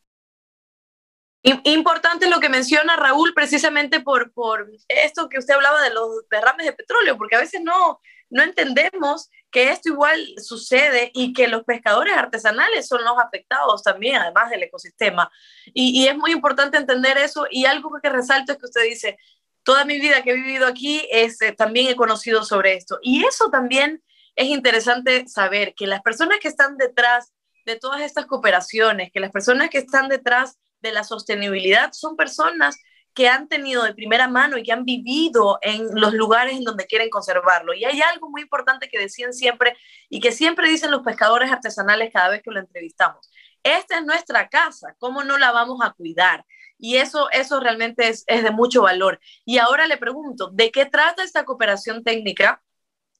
[1.44, 6.66] Importante lo que menciona Raúl, precisamente por, por esto que usted hablaba de los derrames
[6.66, 11.64] de petróleo, porque a veces no, no entendemos que esto igual sucede y que los
[11.64, 15.32] pescadores artesanales son los afectados también, además del ecosistema.
[15.74, 17.46] Y, es muy importante entender eso.
[17.52, 19.18] Y algo que resalto es que usted dice,
[19.64, 22.98] toda mi vida que he vivido aquí, es, eh, también he conocido sobre esto.
[23.04, 24.04] Y eso también
[24.36, 27.32] es interesante saber, que las personas que están detrás
[27.66, 32.78] de todas estas cooperaciones, que las personas que están detrás de la sostenibilidad son personas
[33.13, 36.88] que han tenido de primera mano y que han vivido en los lugares en donde
[36.88, 37.74] quieren conservarlo.
[37.74, 39.76] Y hay algo muy importante que decían siempre
[40.10, 43.30] y que siempre dicen los pescadores artesanales cada vez que lo entrevistamos.
[43.63, 46.46] Esta es nuestra casa, ¿cómo no la vamos a cuidar?
[46.78, 49.19] Y eso, eso realmente es, es de mucho valor.
[49.46, 52.62] Y ahora le pregunto, ¿de qué trata esta cooperación técnica?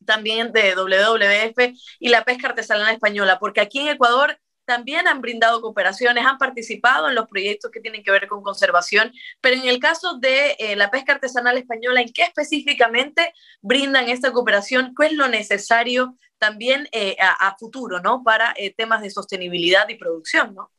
[0.06, 5.62] también de WWF y la pesca artesanal española, porque aquí en Ecuador también han brindado
[5.62, 9.80] cooperaciones, han participado en los proyectos que tienen que ver con conservación, pero en el
[9.80, 14.93] caso de eh, la pesca artesanal española, ¿en qué específicamente brindan esta cooperación?
[14.97, 18.21] ¿Qué es lo necesario también eh, a, futuro, ¿no?
[18.23, 20.71] Para eh, temas de sostenibilidad y producción, ¿no?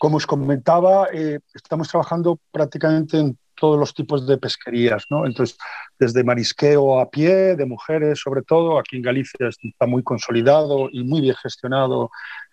[0.00, 1.08] Como os comentaba,
[1.54, 5.26] estamos trabajando prácticamente en todos los tipos de pesquerías, ¿no?
[5.26, 5.56] Entonces,
[5.98, 11.04] desde marisqueo a pie, de mujeres sobre todo, aquí en Galicia está muy consolidado y
[11.04, 12.10] muy bien gestionado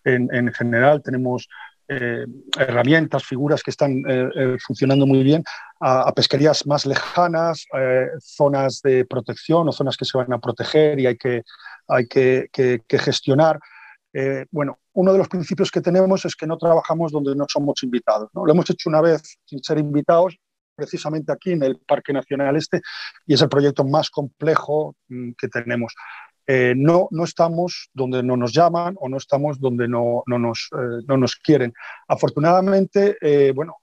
[0.08, 1.48] en, general, tenemos
[1.88, 2.26] eh,
[2.58, 5.44] herramientas, figuras que están eh, eh, funcionando muy bien,
[5.80, 7.66] a, pesquerías más lejanas,
[8.20, 11.44] zonas de protección o zonas que se van a proteger y hay que,
[11.88, 12.50] hay que,
[12.90, 13.60] gestionar.
[14.52, 18.30] bueno, uno de los principios que tenemos es que no trabajamos donde no somos invitados.
[18.34, 18.46] ¿no?
[18.46, 20.36] Lo hemos hecho una vez sin ser invitados,
[20.78, 22.82] precisamente aquí en el Parque Nacional Este,
[23.26, 25.94] y es el proyecto más complejo mm, que tenemos.
[26.50, 30.70] Eh, no, no estamos donde no nos llaman o no estamos donde no, no, nos,
[30.72, 31.74] eh, no nos, quieren.
[32.08, 33.76] Afortunadamente, eh, bueno,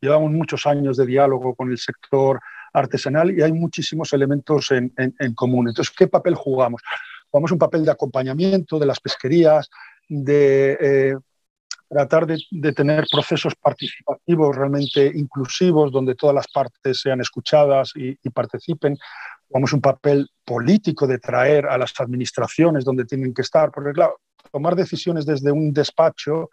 [0.00, 2.40] llevamos muchos años de diálogo con el sector
[2.74, 5.68] artesanal y hay muchísimos elementos en, en, común.
[5.68, 6.82] Entonces, ¿qué papel jugamos?
[7.30, 9.70] Jugamos un papel de acompañamiento de las pesquerías,
[10.06, 11.16] de
[11.94, 18.98] tratar de, tener procesos participativos realmente inclusivos, donde todas las partes sean escuchadas y, participen.
[19.54, 24.18] Jugamos un papel político de traer a las administraciones donde tienen que estar, porque claro,
[24.50, 26.50] tomar decisiones desde un despacho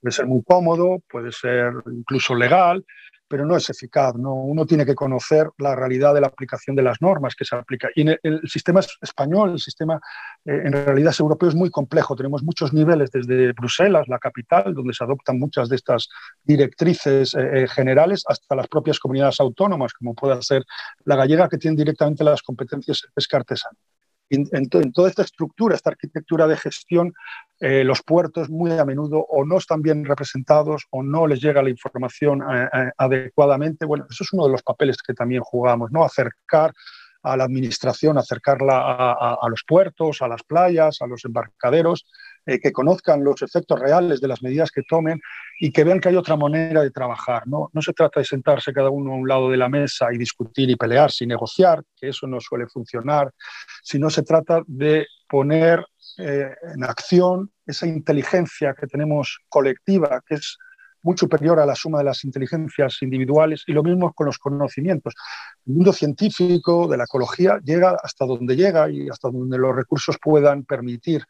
[0.00, 2.84] puede ser muy cómodo, puede ser incluso legal,
[3.32, 4.14] pero no es eficaz.
[4.14, 4.34] ¿no?
[4.34, 7.88] Uno tiene que conocer la realidad de la aplicación de las normas que se aplica.
[7.94, 9.98] Y el, el sistema español, el sistema
[10.44, 12.14] eh, en realidad europeo es muy complejo.
[12.14, 16.10] Tenemos muchos niveles desde Bruselas, la capital, donde se adoptan muchas de estas
[16.44, 20.62] directrices eh, eh, generales, hasta las propias comunidades autónomas, como puede ser
[21.06, 23.78] la gallega, que tiene directamente las competencias de pesca artesana
[24.32, 27.12] en, toda esta estructura, esta arquitectura de gestión,
[27.60, 31.62] eh, los puertos muy a menudo o no están bien representados o no les llega
[31.62, 33.84] la información eh, eh, adecuadamente.
[33.84, 36.04] Bueno, eso es uno de los papeles que también jugamos, ¿no?
[36.04, 36.72] Acercar
[37.22, 42.04] a la administración, acercarla a, los puertos, a las playas, a los embarcaderos,
[42.44, 45.20] que conozcan los efectos reales de las medidas que tomen
[45.60, 47.46] y que vean que hay otra manera de trabajar.
[47.46, 47.70] ¿no?
[47.72, 50.68] no se trata de sentarse cada uno a un lado de la mesa y discutir
[50.70, 53.30] y pelearse y negociar, que eso no suele funcionar,
[53.82, 55.84] sino se trata de poner
[56.18, 60.58] eh, en acción esa inteligencia que tenemos colectiva, que es
[61.02, 65.14] muy superior a la suma de las inteligencias individuales y lo mismo con los conocimientos.
[65.66, 70.16] El mundo científico de la ecología llega hasta donde llega y hasta donde los recursos
[70.22, 71.24] puedan permitir,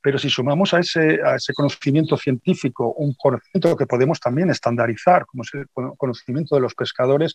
[0.00, 1.20] pero si sumamos a ese,
[1.54, 7.34] conocimiento científico un conocimiento que podemos también estandarizar, como es el conocimiento de los pescadores,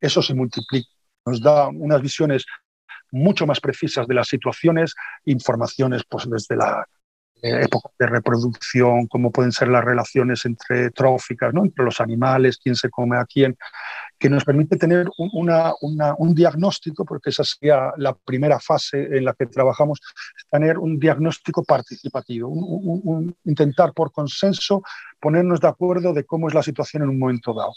[0.00, 0.88] eso se multiplica,
[1.26, 2.44] nos da unas visiones
[3.10, 4.94] mucho más precisas de las situaciones,
[5.24, 6.86] informaciones pues, desde la
[7.42, 11.64] eh, época de reproducción, cómo pueden ser las relaciones entre tróficas, ¿no?
[11.64, 13.56] entre los animales, quién se come a quién,
[14.18, 19.46] que nos permite tener un, diagnóstico, porque esa sería la primera fase en la que
[19.46, 20.00] trabajamos,
[20.50, 22.52] tener un diagnóstico participativo,
[23.44, 24.82] intentar por consenso
[25.20, 27.72] ponernos de acuerdo de cómo es la situación en un momento dado.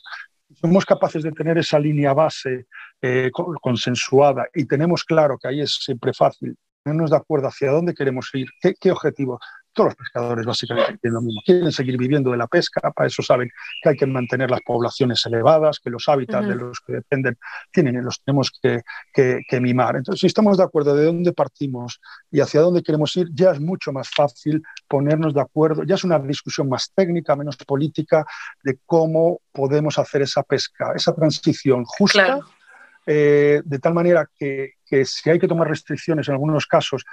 [0.60, 2.65] Somos capaces de tener esa línea base
[3.01, 3.30] eh,
[3.62, 8.30] consensuada y tenemos claro que ahí es siempre fácil ponernos de acuerdo hacia dónde queremos
[8.34, 9.39] ir, qué, qué objetivo.
[9.73, 13.21] Todos los pescadores básicamente quieren lo mismo, quieren seguir viviendo de la pesca, para eso
[13.21, 13.49] saben
[13.81, 17.38] que hay que mantener las poblaciones elevadas, que los hábitats de los que dependen
[17.71, 18.81] tienen, los tenemos que,
[19.13, 19.95] que, mimar.
[19.95, 23.60] Entonces, si estamos de acuerdo de dónde partimos y hacia dónde queremos ir, ya es
[23.60, 28.25] mucho más fácil ponernos de acuerdo, ya es una discusión más técnica, menos política,
[28.63, 32.39] de cómo podemos hacer esa pesca, esa transición justa.
[33.05, 34.73] Eh, de tal manera que,
[35.05, 37.03] si hay que tomar restricciones en algunos casos,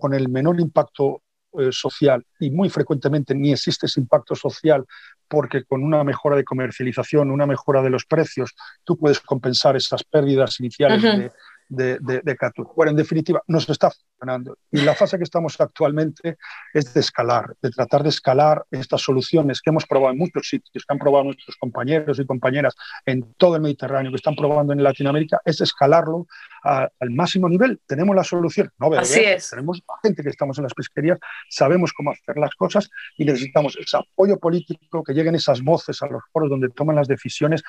[0.00, 1.22] con el menor impacto
[1.58, 4.84] eh, social y muy frecuentemente ni existe ese impacto social
[5.28, 10.04] porque con una mejora de comercialización, una mejora de los precios, tú puedes compensar esas
[10.04, 11.32] pérdidas iniciales de,
[11.68, 12.36] de, de,
[12.74, 14.56] Bueno, en definitiva, nos está funcionando.
[14.70, 16.36] Y la fase que estamos actualmente
[16.72, 20.84] es de escalar, de tratar de escalar estas soluciones que hemos probado en muchos sitios,
[20.86, 22.74] que han probado nuestros compañeros y compañeras
[23.04, 26.26] en todo el Mediterráneo, que están probando en Latinoamérica, es escalarlo
[26.62, 27.80] al máximo nivel.
[27.86, 29.50] Tenemos la solución, no Así es.
[29.50, 33.96] tenemos gente que estamos en las pesquerías, sabemos cómo hacer las cosas y necesitamos ese
[33.96, 37.62] apoyo político, que lleguen esas voces a los foros donde toman las decisiones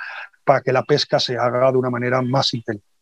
[0.43, 2.96] para que la pesca se haga de una manera más inteligente.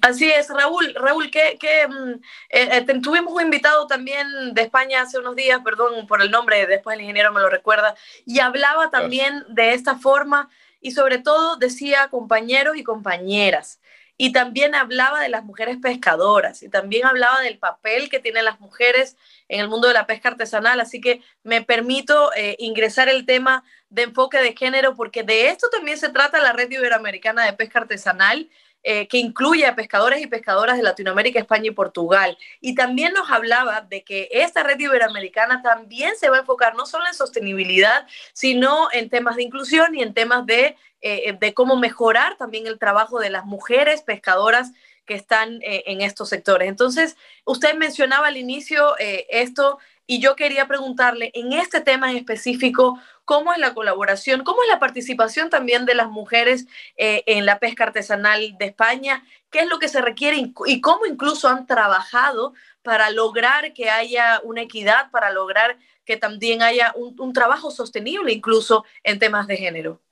[0.00, 0.94] Así es, Raúl.
[0.94, 2.12] Raúl, que, mm,
[2.50, 6.66] eh, eh, tuvimos un invitado también de España hace unos días, perdón por el nombre,
[6.66, 10.48] después el ingeniero me lo recuerda, y hablaba también de esta forma
[10.80, 13.80] y sobre todo decía compañeros y compañeras.
[14.18, 18.60] Y también hablaba de las mujeres pescadoras y también hablaba del papel que tienen las
[18.60, 19.16] mujeres
[19.48, 20.80] en el mundo de la pesca artesanal.
[20.80, 25.70] Así que me permito eh, ingresar el tema de enfoque de género porque de esto
[25.70, 28.50] también se trata la Red Iberoamericana de Pesca Artesanal
[28.84, 32.36] eh, que incluye a pescadores y pescadoras de Latinoamérica, España y Portugal.
[32.60, 36.84] Y también nos hablaba de que esta red iberoamericana también se va a enfocar no
[36.84, 41.76] solo en sostenibilidad, sino en temas de inclusión y en temas de, eh, de cómo
[41.76, 44.72] mejorar también el trabajo de las mujeres pescadoras
[45.06, 46.68] que están eh, en estos sectores.
[46.68, 52.98] Entonces, usted mencionaba al inicio esto y yo quería preguntarle en este tema en específico,
[53.32, 56.66] ¿cómo es la colaboración, cómo es la participación también de las mujeres
[56.98, 59.24] eh, en la pesca artesanal de España?
[59.48, 62.52] ¿Qué es lo que se requiere y cómo incluso han trabajado
[62.82, 68.84] para lograr que haya una equidad, para lograr que también haya un, trabajo sostenible incluso
[69.02, 70.02] en temas de género?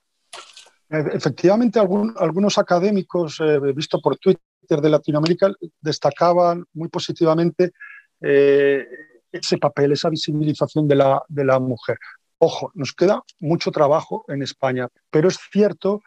[0.89, 7.71] Efectivamente, algunos académicos, eh, visto por Twitter de Latinoamérica, destacaban muy positivamente
[8.19, 8.83] eh,
[9.31, 11.99] ese papel, esa visibilización de la mujer.
[12.43, 16.01] Ojo, nos queda mucho trabajo en España, pero es cierto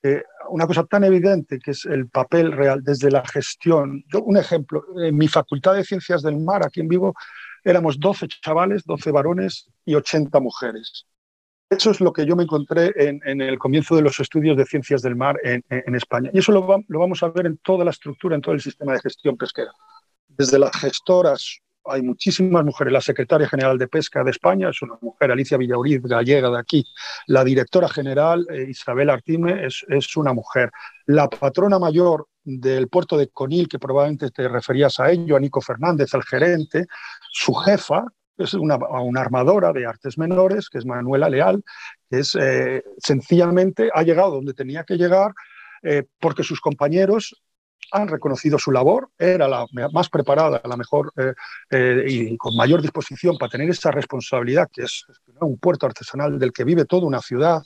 [0.00, 4.04] que una cosa tan evidente que es el papel real desde la gestión.
[4.06, 7.14] Yo, un ejemplo, en mi facultad de Ciencias del Mar, aquí en Vigo,
[7.64, 11.04] éramos 12 chavales, 12 varones y 80 mujeres.
[11.68, 15.02] Eso es lo que yo me encontré en, el comienzo de los estudios de ciencias
[15.02, 15.64] del mar en,
[15.96, 16.30] España.
[16.32, 19.00] Y eso lo, vamos a ver en toda la estructura, en todo el sistema de
[19.00, 19.72] gestión pesquera.
[20.28, 21.58] Desde las gestoras,
[21.88, 22.92] hay muchísimas mujeres.
[22.92, 26.84] La secretaria general de Pesca de España es una mujer, Alicia Villauriz, gallega de aquí.
[27.26, 30.70] La directora general, eh, Isabel Artime, es, es, una mujer.
[31.06, 35.60] La patrona mayor del puerto de Conil, que probablemente te referías a ello, a Nico
[35.60, 36.86] Fernández, el gerente,
[37.32, 38.04] su jefa,
[38.38, 38.78] es una,
[39.16, 41.62] armadora de artes menores, que es Manuela Leal,
[42.10, 45.32] que es eh, sencillamente ha llegado donde tenía que llegar
[45.82, 47.40] eh, porque sus compañeros
[47.92, 51.12] han reconocido su labor, era la más preparada, la mejor
[51.70, 55.04] eh, y con mayor disposición para tener esa responsabilidad, que es
[55.40, 57.62] un puerto artesanal del que vive toda una ciudad.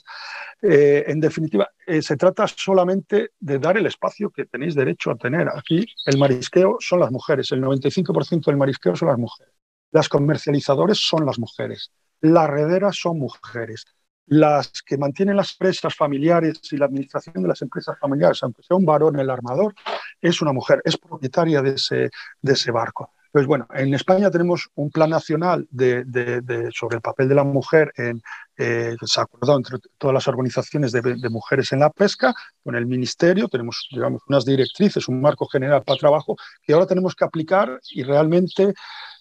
[0.61, 1.67] en definitiva,
[2.01, 5.49] se trata solamente de dar el espacio que tenéis derecho a tener.
[5.49, 9.53] Aquí el marisqueo son las mujeres, el 95% del marisqueo son las mujeres.
[9.91, 11.91] Las comercializadoras son las mujeres,
[12.21, 13.85] las rederas son mujeres,
[14.31, 18.77] las que mantienen las empresas familiares y la administración de las empresas familiares, aunque sea
[18.77, 19.75] un varón el armador,
[20.21, 22.09] es una mujer, es propietaria de ese,
[22.41, 23.11] de ese barco.
[23.33, 27.91] Pues bueno, en España tenemos un plan nacional de, sobre el papel de la mujer
[27.97, 28.21] en,
[28.61, 32.33] eh, se ha acordado entre todas las organizaciones de, mujeres en la pesca,
[32.63, 37.15] con el Ministerio, tenemos digamos, unas directrices, un marco general para trabajo que ahora tenemos
[37.15, 38.73] que aplicar y realmente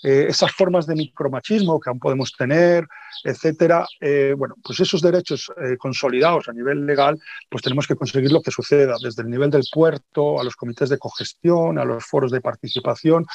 [0.03, 2.87] eh, esas formas de micromachismo que aún podemos tener,
[3.25, 7.19] etcétera, eh, bueno, pues esos derechos eh, consolidados a nivel legal,
[7.51, 10.89] pues tenemos que conseguir lo que suceda desde el nivel del puerto, a los comités
[10.89, 13.27] de cogestión, a los foros de participación,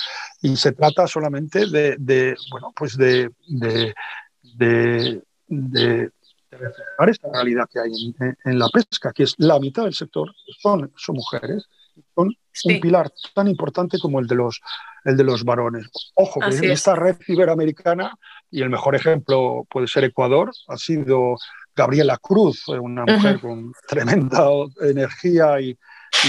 [0.41, 3.93] y se trata solamente de, bueno, pues de, de,
[4.41, 10.33] de, reflejar esta realidad que hay en, la pesca, que es la mitad del sector
[10.61, 11.67] son, son mujeres,
[12.15, 12.35] son
[12.65, 14.61] un pilar tan importante como el de los,
[15.03, 15.87] el de los varones.
[16.15, 18.17] Ojo, que en esta red iberoamericana,
[18.49, 21.35] y el mejor ejemplo puede ser Ecuador, ha sido
[21.75, 24.47] Gabriela Cruz, una mujer con tremenda
[24.81, 25.77] energía y,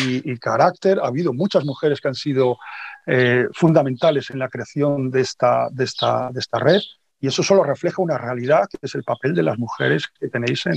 [0.05, 0.99] y, carácter.
[0.99, 2.59] Ha habido muchas mujeres que han sido
[3.07, 6.81] eh, fundamentales en la creación de esta, de, esta, de esta red.
[7.21, 10.67] Y eso solo refleja una realidad que es el papel de las mujeres que tenéis
[10.67, 10.77] en,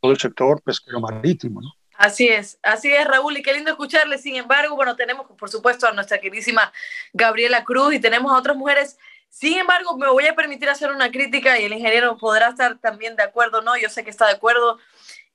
[0.00, 1.60] todo el sector pesquero marítimo.
[1.60, 1.70] ¿no?
[1.96, 4.18] Así es, así es, Raúl, y qué lindo escucharle.
[4.18, 6.72] Sin embargo, bueno, tenemos por supuesto a nuestra queridísima
[7.12, 8.98] Gabriela Cruz y tenemos a otras mujeres.
[9.28, 13.16] Sin embargo, me voy a permitir hacer una crítica y el ingeniero podrá estar también
[13.16, 13.76] de acuerdo, ¿no?
[13.76, 14.78] Yo sé que está de acuerdo.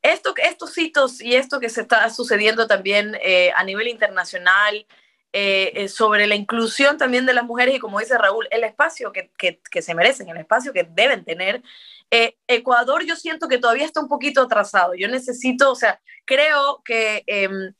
[0.02, 4.86] Esto, estos hitos y esto que se está sucediendo también eh, a nivel internacional
[5.34, 9.12] eh, eh, sobre la inclusión también de las mujeres y como dice Raúl, el espacio
[9.12, 11.64] que, que, se merecen, el espacio que deben tener
[12.12, 14.94] eh, Ecuador yo siento que todavía está un poquito atrasado.
[14.96, 17.74] Yo necesito, o sea, creo que em,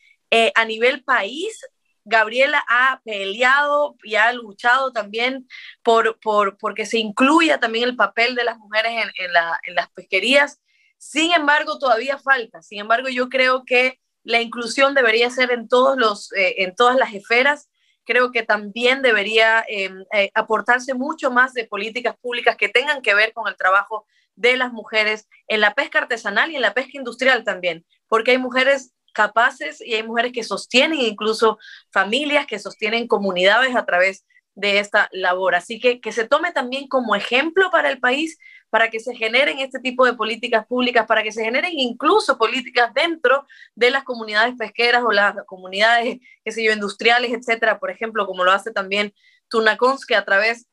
[0.56, 1.60] a nivel país,
[2.06, 5.48] Gabriela ha peleado y ha luchado también
[5.84, 10.62] por, por porque se incluya también el papel de las mujeres en, las pesquerías.
[10.98, 12.62] Sin embargo, todavía falta.
[12.62, 16.98] Sin embargo, yo creo que la inclusión debería ser en, todos los, eh, en todas
[16.98, 17.70] las esferas
[18.04, 20.04] creo que también debería em,
[20.34, 24.06] aportarse mucho más de políticas públicas que tengan que ver con el trabajo
[24.36, 28.38] de las mujeres en la pesca artesanal y en la pesca industrial también, porque hay
[28.38, 31.60] mujeres capaces y hay mujeres que sostienen incluso
[31.92, 35.56] familias, que sostienen comunidades a través de esta labor.
[35.56, 38.38] Así que que se tome también como ejemplo para el país,
[38.72, 42.92] para que se generen este tipo de políticas públicas, para que se generen incluso políticas
[42.94, 43.46] dentro
[43.76, 48.46] de las comunidades pesqueras o las comunidades, qué sé yo, industriales, etcétera, por ejemplo, como
[48.46, 49.14] lo hace también
[49.50, 50.68] Tunacons, que a través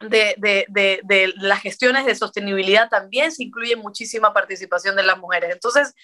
[0.00, 5.52] de, las gestiones de sostenibilidad también se incluye muchísima participación de las mujeres.
[5.52, 5.94] Entonces,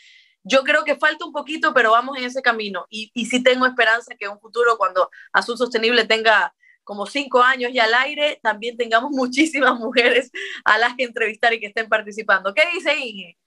[0.44, 2.86] yo creo que falta un poquito, pero vamos en ese camino.
[2.90, 6.54] Y, y sí tengo esperanza que en un futuro, cuando Azul Sostenible tenga
[6.84, 10.30] como cinco años ya al aire, también tengamos muchísimas mujeres
[10.64, 12.54] a las que entrevistar y que estén participando.
[12.54, 13.38] ¿Qué dice Inge?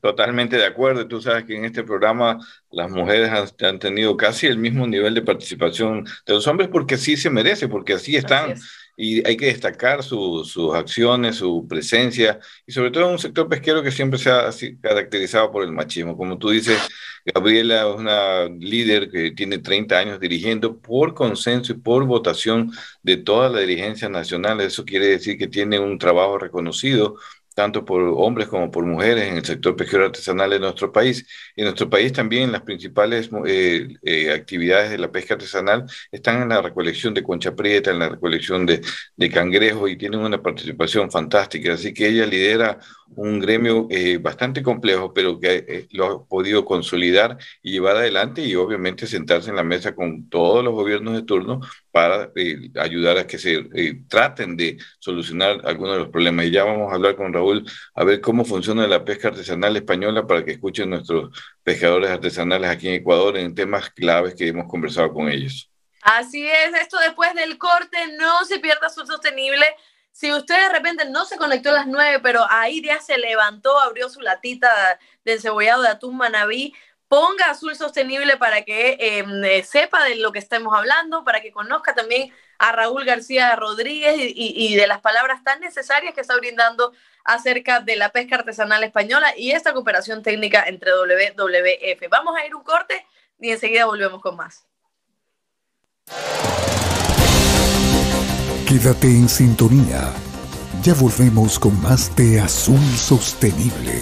[0.00, 1.06] Totalmente de acuerdo.
[1.06, 2.38] Tú sabes que en este programa
[2.70, 3.30] las mujeres
[3.62, 7.68] han, tenido casi el mismo nivel de participación de los hombres porque sí se merece,
[7.68, 8.54] porque así están
[9.02, 13.82] y hay que destacar sus acciones, su presencia, y sobre todo en un sector pesquero
[13.82, 14.50] que siempre se ha
[14.82, 16.18] caracterizado por el machismo.
[16.18, 16.78] Como tú dices,
[17.24, 22.72] Gabriela es una líder que tiene 30 años dirigiendo por consenso y por votación
[23.02, 24.60] de toda la dirigencia nacional.
[24.60, 27.16] Eso quiere decir que tiene un trabajo reconocido
[27.60, 31.26] tanto por hombres como por mujeres en el sector pesquero artesanal de nuestro país.
[31.54, 36.48] En nuestro país también las principales eh, eh, actividades de la pesca artesanal están en
[36.48, 38.80] la recolección de concha prieta, en la recolección de,
[39.14, 41.74] de cangrejos y tienen una participación fantástica.
[41.74, 42.78] Así que ella lidera
[43.16, 48.54] un gremio eh, bastante complejo, pero que lo ha podido consolidar y llevar adelante y
[48.54, 52.30] obviamente sentarse en la mesa con todos los gobiernos de turno para
[52.76, 53.68] ayudar a que se
[54.08, 56.46] traten de solucionar algunos de los problemas.
[56.46, 60.26] Y ya vamos a hablar con Raúl, a ver cómo funciona la pesca artesanal española
[60.26, 61.30] para que escuchen nuestros
[61.62, 65.70] pescadores artesanales aquí en Ecuador en temas claves que hemos conversado con ellos.
[66.02, 69.66] Así es, esto después del corte, no se pierda su sostenible.
[70.20, 73.80] Si usted de repente no se conectó a las nueve, pero ahí ya se levantó,
[73.80, 74.68] abrió su latita
[75.24, 76.74] del cebollado de atún manabí,
[77.08, 81.52] ponga Azul Sostenible para que em, eh, sepa de lo que estamos hablando, para que
[81.52, 86.92] conozca también a Raúl García Rodríguez y, de las palabras tan necesarias que está brindando
[87.24, 92.10] acerca de la pesca artesanal española y esta cooperación técnica entre WWF.
[92.10, 93.06] Vamos a ir un corte
[93.38, 94.66] y enseguida volvemos con más.
[98.70, 100.12] Quédate en sintonía.
[100.84, 104.00] Ya volvemos con más de Azul Sostenible.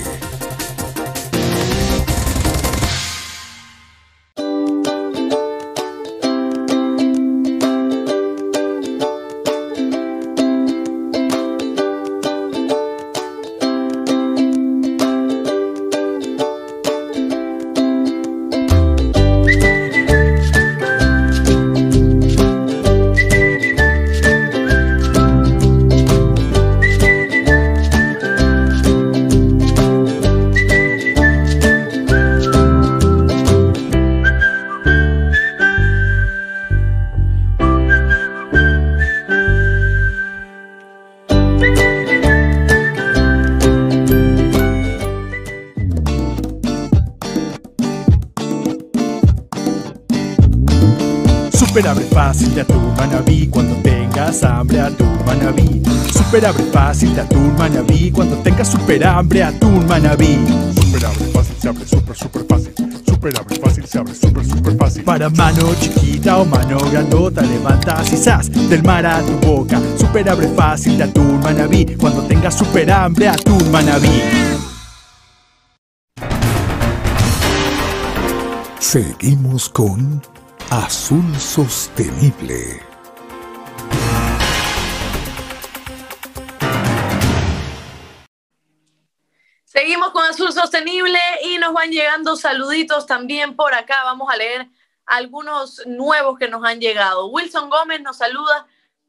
[56.39, 60.39] Super abre fácil de atún manabí cuando tengas super hambre atún manabí.
[60.73, 62.75] Super abre fácil se abre super super fácil.
[63.05, 65.03] Super abre fácil se abre super super fácil.
[65.03, 69.81] Para mano chiquita o mano grandota levantas y sas del mar a tu boca.
[69.99, 74.23] Super abre fácil de atún manabí cuando tengas super hambre atún manabí.
[78.79, 80.23] Seguimos con
[80.71, 82.88] Azul Sostenible.
[90.59, 94.03] Sostenible y nos van llegando saluditos también por acá.
[94.03, 94.67] Vamos a leer
[95.07, 97.29] algunos nuevos que nos han llegado.
[97.29, 98.67] Wilson Gómez nos saluda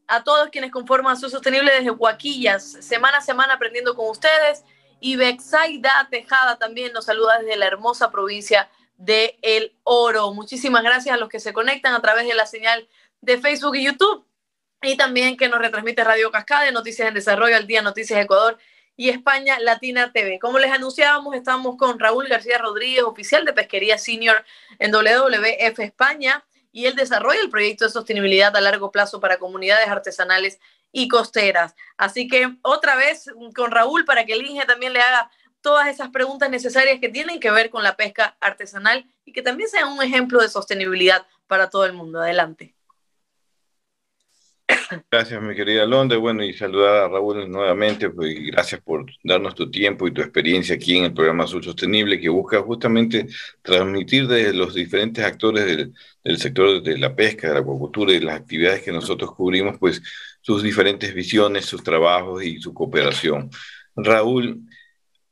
[0.07, 4.63] a todos quienes conforman Azul Sostenible desde Huaquillas, semana a semana aprendiendo con ustedes.
[4.99, 10.31] Y Bexaida Tejada también nos saluda desde la hermosa provincia de El Oro.
[10.35, 12.87] Muchísimas gracias a los que se conectan a través de la señal
[13.21, 14.23] de Facebook y YouTube
[14.83, 18.59] y también que nos retransmite Radio Cascade, Noticias en Desarrollo, al día Noticias Ecuador
[18.99, 20.39] y España Latina TV.
[20.39, 24.43] Como les anunciábamos, estamos con Raúl García Rodríguez, oficial de Pesquería Senior
[24.77, 26.43] en WWF España,
[26.73, 30.59] y él desarrolla el proyecto de sostenibilidad a largo plazo para comunidades artesanales
[30.91, 31.75] y costeras.
[31.95, 35.31] Así que otra vez con Raúl para que el INGE también le haga
[35.61, 39.69] todas esas preguntas necesarias que tienen que ver con la pesca artesanal y que también
[39.69, 42.19] sean un ejemplo de sostenibilidad para todo el mundo.
[42.19, 42.75] Adelante.
[45.11, 46.15] Gracias, mi querida Londe.
[46.15, 50.75] Bueno, y saludar a Raúl nuevamente, pues, gracias por darnos tu tiempo y tu experiencia
[50.75, 53.27] aquí en el programa Azul Sostenible, que busca justamente
[53.61, 55.91] transmitir de los diferentes actores
[56.23, 60.01] del, sector de la pesca, de la acuacultura y las actividades que nosotros cubrimos, pues
[60.41, 63.49] sus diferentes visiones, sus trabajos y su cooperación.
[63.95, 64.61] Raúl,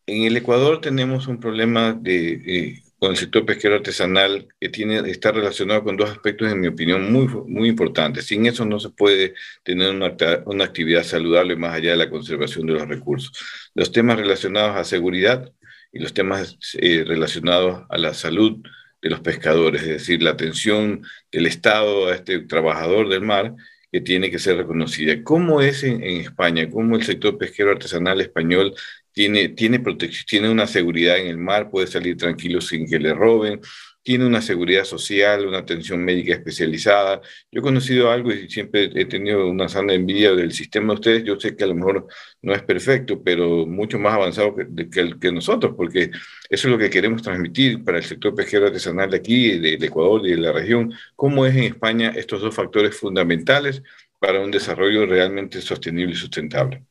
[0.06, 5.00] en el Ecuador tenemos un problema de, eh, con el sector pesquero artesanal que tiene,
[5.10, 8.26] está relacionado con dos aspectos, en mi opinión, muy, muy importantes.
[8.26, 12.66] Sin eso no se puede tener una, una actividad saludable más allá de la conservación
[12.66, 13.32] de los recursos.
[13.76, 15.52] Los temas relacionados a seguridad
[15.92, 18.62] y los temas eh, relacionados a la salud
[19.02, 23.54] de los pescadores, es decir, la atención del Estado a este trabajador del mar
[23.92, 25.24] que tiene que ser reconocida.
[25.24, 26.70] ¿Cómo es en, en España?
[26.70, 28.74] ¿Cómo el sector pesquero artesanal español
[29.18, 29.84] tiene, tiene,
[30.28, 33.60] tiene una seguridad en el mar, puede salir tranquilo sin que le roben,
[34.04, 37.20] tiene una seguridad social, una atención médica especializada.
[37.52, 41.24] Yo he conocido algo y siempre he tenido una sana envidia del sistema de ustedes.
[41.24, 42.08] Yo sé que a lo mejor
[42.44, 46.12] no es perfecto, pero mucho más avanzado que, que, que nosotros, porque
[46.50, 49.88] eso es lo que queremos transmitir para el sector pesquero artesanal de aquí, de, de
[49.88, 50.94] Ecuador y de la región.
[51.16, 53.82] ¿Cómo es en España estos dos factores fundamentales
[54.20, 56.84] para un desarrollo realmente sostenible y sustentable?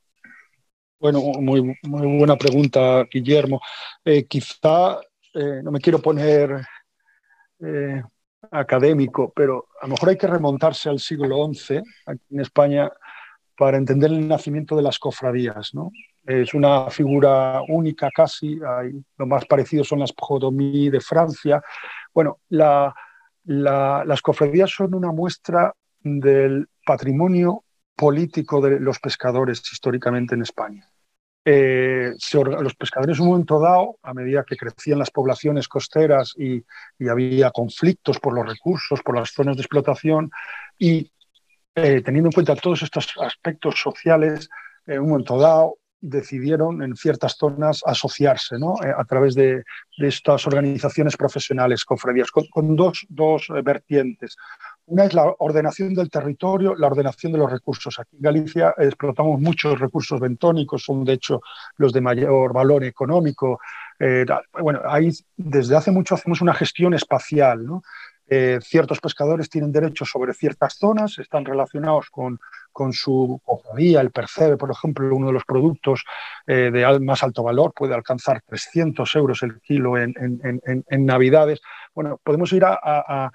[0.99, 3.61] Bueno, muy, muy buena pregunta, Guillermo.
[4.03, 4.99] Eh, quizá
[5.33, 6.65] eh, no me quiero poner
[7.59, 8.01] eh,
[8.49, 12.91] académico, pero a lo mejor hay que remontarse al siglo XI aquí en España
[13.55, 15.71] para entender el nacimiento de las cofradías.
[15.75, 15.91] ¿no?
[16.25, 21.61] Es una figura única casi, lo más parecido son las Podomí de Francia.
[22.11, 22.91] Bueno, la,
[23.45, 25.71] las cofradías son una muestra
[26.01, 27.65] del patrimonio
[27.97, 30.87] político de los pescadores históricamente en España.
[31.49, 36.63] eh, los pescadores en un momento dado, a medida que crecían las poblaciones costeras y,
[37.09, 40.29] había conflictos por los recursos, por las zonas de explotación,
[40.77, 41.11] y
[41.75, 44.49] eh, teniendo en cuenta todos estos aspectos sociales,
[44.85, 49.63] en un momento dado decidieron en ciertas zonas asociarse eh, a través de,
[49.97, 54.35] estas organizaciones profesionales, cofradías, con, dos, dos, vertientes.
[54.85, 57.99] Una es la ordenación del territorio, la ordenación de los recursos.
[57.99, 61.41] Aquí en Galicia explotamos muchos recursos bentónicos, son de hecho
[61.77, 63.59] los de mayor valor económico.
[63.99, 64.25] Eh,
[64.61, 67.65] bueno, ahí desde hace mucho hacemos una gestión espacial.
[68.29, 72.39] Eh, ciertos pescadores tienen derechos sobre ciertas zonas, están relacionados con,
[72.77, 76.03] con su cofradía, el percebe, por ejemplo, uno de los productos
[76.45, 81.59] eh, de más alto valor puede alcanzar 300 euros el kilo en, en, Navidades.
[81.95, 83.31] Bueno, podemos ir a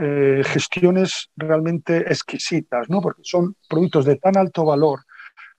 [0.00, 3.00] eh, gestiones realmente exquisitas, ¿no?
[3.00, 5.00] porque son productos de tan alto valor.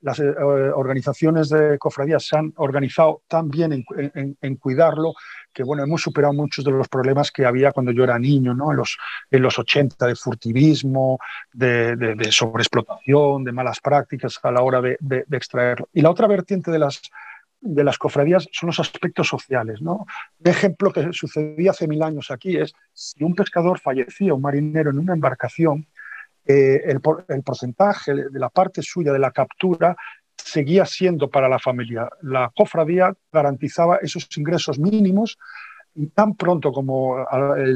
[0.02, 5.14] Las eh, organizaciones de cofradías se han organizado tan bien en, cuidarlo
[5.52, 8.72] que bueno, hemos superado muchos de los problemas que había cuando yo era niño, ¿no?
[8.72, 8.98] en, los,
[9.30, 11.20] en los 80, de furtivismo,
[11.52, 15.90] de, de, sobreexplotación, de malas prácticas a la hora de, de extraerlo.
[15.92, 17.02] Y la otra vertiente de las
[17.62, 19.82] de las cofradías son los aspectos sociales.
[19.82, 20.06] ¿no?
[20.40, 24.92] Un ejemplo que sucedía hace mil años aquí es si un pescador fallecía, un marinero
[24.92, 25.88] en una embarcación,
[26.52, 27.00] eh, el,
[27.44, 29.96] porcentaje de la parte suya de la captura
[30.36, 32.10] seguía siendo para la familia.
[32.24, 35.38] La cofradía garantizaba esos ingresos mínimos
[35.94, 37.24] y tan pronto como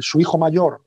[0.01, 0.81] su hijo mayor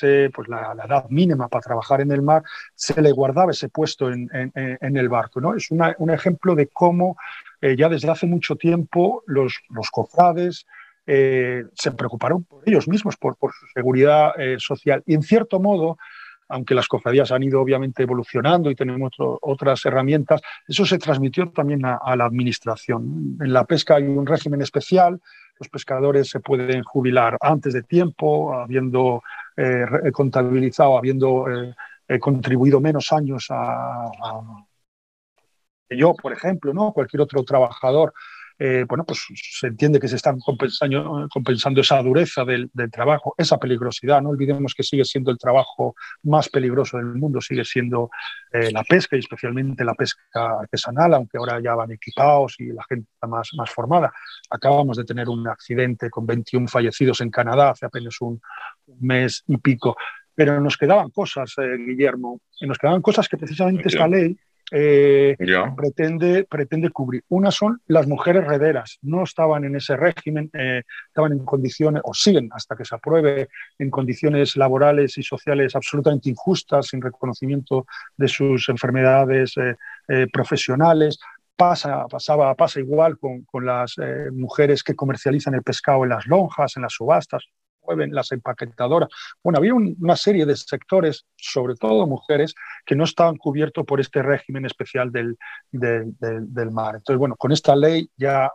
[0.00, 2.44] eh, pues, la, edad mínima para trabajar en el mar,
[2.74, 5.40] se le guardaba ese puesto en, el barco.
[5.40, 5.56] ¿no?
[5.56, 7.16] Es un ejemplo de cómo
[7.60, 10.66] eh, ya desde hace mucho tiempo los, los cofrades
[11.06, 15.02] eh, se preocuparon por ellos mismos, por, su seguridad eh, social.
[15.06, 15.98] Y en cierto modo,
[16.48, 21.84] aunque las cofradías han ido obviamente evolucionando y tenemos otras herramientas, eso se transmitió también
[21.84, 23.38] a, la administración.
[23.40, 25.20] En la pesca hay un régimen especial,
[25.58, 29.22] los pescadores se pueden jubilar antes de tiempo, habiendo
[29.56, 31.46] eh, contabilizado, habiendo
[32.20, 33.48] contribuido menos años
[35.88, 36.92] que yo, por ejemplo, ¿no?
[36.92, 38.12] cualquier otro trabajador
[38.64, 43.58] eh, bueno, pues se entiende que se están compensando, compensando esa dureza del, trabajo, esa
[43.58, 44.22] peligrosidad.
[44.22, 48.08] No olvidemos que sigue siendo el trabajo más peligroso del mundo, sigue siendo
[48.52, 52.84] eh, la pesca y especialmente la pesca artesanal, aunque ahora ya van equipados y la
[52.88, 54.12] gente está más, más formada.
[54.48, 58.40] Acabamos de tener un accidente con 21 fallecidos en Canadá hace apenas un,
[59.00, 59.96] mes y pico.
[60.36, 64.36] Pero nos quedaban cosas, eh, Guillermo, y nos quedaban cosas que precisamente esta ley
[64.74, 65.36] eh,
[65.76, 67.22] pretende, pretende cubrir.
[67.28, 72.14] Una son las mujeres rederas, no estaban en ese régimen, eh, estaban en condiciones, o
[72.14, 73.48] siguen hasta que se apruebe,
[73.78, 81.18] en condiciones laborales y sociales absolutamente injustas, sin reconocimiento de sus enfermedades eh, profesionales.
[81.54, 83.96] Pasa, pasaba, pasa igual con, con las
[84.32, 87.44] mujeres que comercializan el pescado en las lonjas, en las subastas
[87.86, 89.08] mueven las empaquetadoras.
[89.42, 92.54] Bueno, había una serie de sectores, sobre todo mujeres,
[92.84, 95.36] que no estaban cubiertos por este régimen especial del,
[95.70, 96.96] del, mar.
[96.96, 98.50] Entonces, bueno, con esta ley ya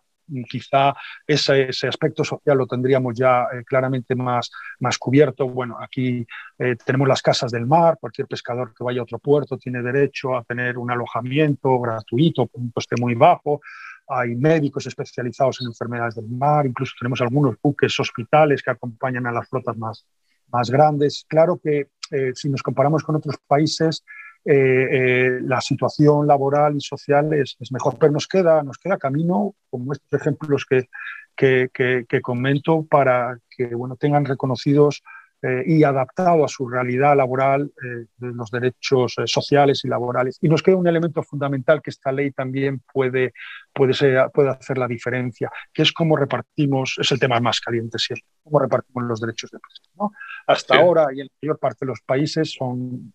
[0.49, 0.93] quizá
[1.25, 5.47] ese, aspecto social lo tendríamos ya eh, claramente más, más cubierto.
[5.47, 6.27] Bueno, aquí
[6.59, 10.35] eh, tenemos las casas del mar, cualquier pescador que vaya a otro puerto tiene derecho
[10.35, 13.61] a tener un alojamiento gratuito por un coste muy bajo
[14.07, 19.31] hay médicos especializados en enfermedades del mar, incluso tenemos algunos buques hospitales que acompañan a
[19.31, 20.05] las flotas más,
[20.47, 21.25] más grandes.
[21.27, 24.05] Claro que eh, si nos comparamos con otros países,
[24.47, 28.97] eh, eh, la situación laboral y social es, es, mejor, pero nos queda, nos queda
[28.97, 30.87] camino, como estos ejemplos que,
[31.35, 35.03] que, que, que comento, para que bueno, tengan reconocidos
[35.43, 40.39] eh, y adaptado a su realidad laboral eh, de los derechos eh, sociales y laborales.
[40.41, 43.33] Y nos queda un elemento fundamental que esta ley también puede,
[43.71, 47.99] puede, ser, puede hacer la diferencia, que es cómo repartimos, es el tema más caliente
[47.99, 49.87] siempre, cómo repartimos los derechos de pesca.
[49.99, 50.11] ¿no?
[50.47, 53.13] Hasta ahora y en la mayor parte de los países son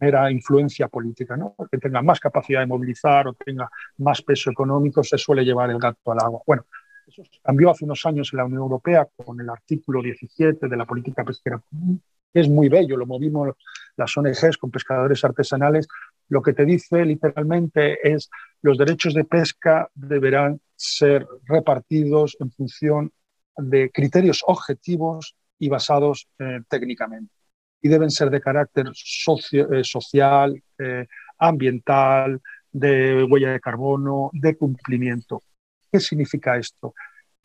[0.00, 1.54] mera influencia política, ¿no?
[1.70, 5.78] que tenga más capacidad de movilizar o tenga más peso económico, se suele llevar el
[5.78, 6.42] gato al agua.
[6.46, 6.66] Bueno,
[7.06, 10.84] eso cambió hace unos años en la Unión Europea con el artículo 17 de la
[10.84, 12.02] política pesquera común.
[12.34, 13.54] Es muy bello, lo movimos
[13.96, 15.88] las ONGs con pescadores artesanales.
[16.28, 18.28] Lo que te dice literalmente es
[18.60, 23.12] los derechos de pesca deberán ser repartidos en función
[23.56, 27.35] de criterios objetivos y basados eh, técnicamente.
[27.82, 31.06] Y deben ser de carácter eh, social, eh,
[31.38, 32.40] ambiental,
[32.72, 35.42] de huella de carbono, de cumplimiento.
[35.90, 36.94] ¿Qué significa esto?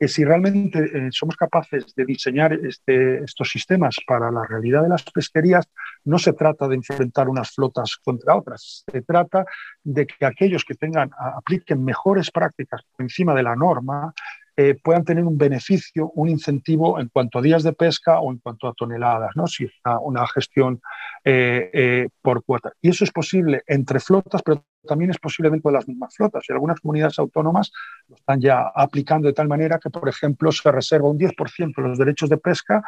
[0.02, 4.90] que si realmente eh, somos capaces de diseñar este, estos sistemas para la realidad de
[4.90, 5.70] las pesquerías,
[6.06, 9.46] no se trata de enfrentar unas flotas contra otras, se trata
[9.84, 14.12] de que aquellos que tengan, apliquen mejores prácticas por encima de la norma,
[14.58, 18.40] eh, puedan tener un beneficio, un incentivo en cuanto a días de pesca o en
[18.40, 19.48] cuanto a toneladas, ¿no?
[19.48, 19.72] si es
[20.02, 20.82] una, gestión
[21.24, 22.72] eh, por cuota.
[22.82, 26.44] Y eso es posible entre flotas, pero también es posible dentro de las mismas flotas.
[26.48, 27.72] Y algunas comunidades autónomas
[28.08, 31.88] lo están ya aplicando de tal manera que, por ejemplo, se reserva un 10% de
[31.88, 32.84] los derechos de pesca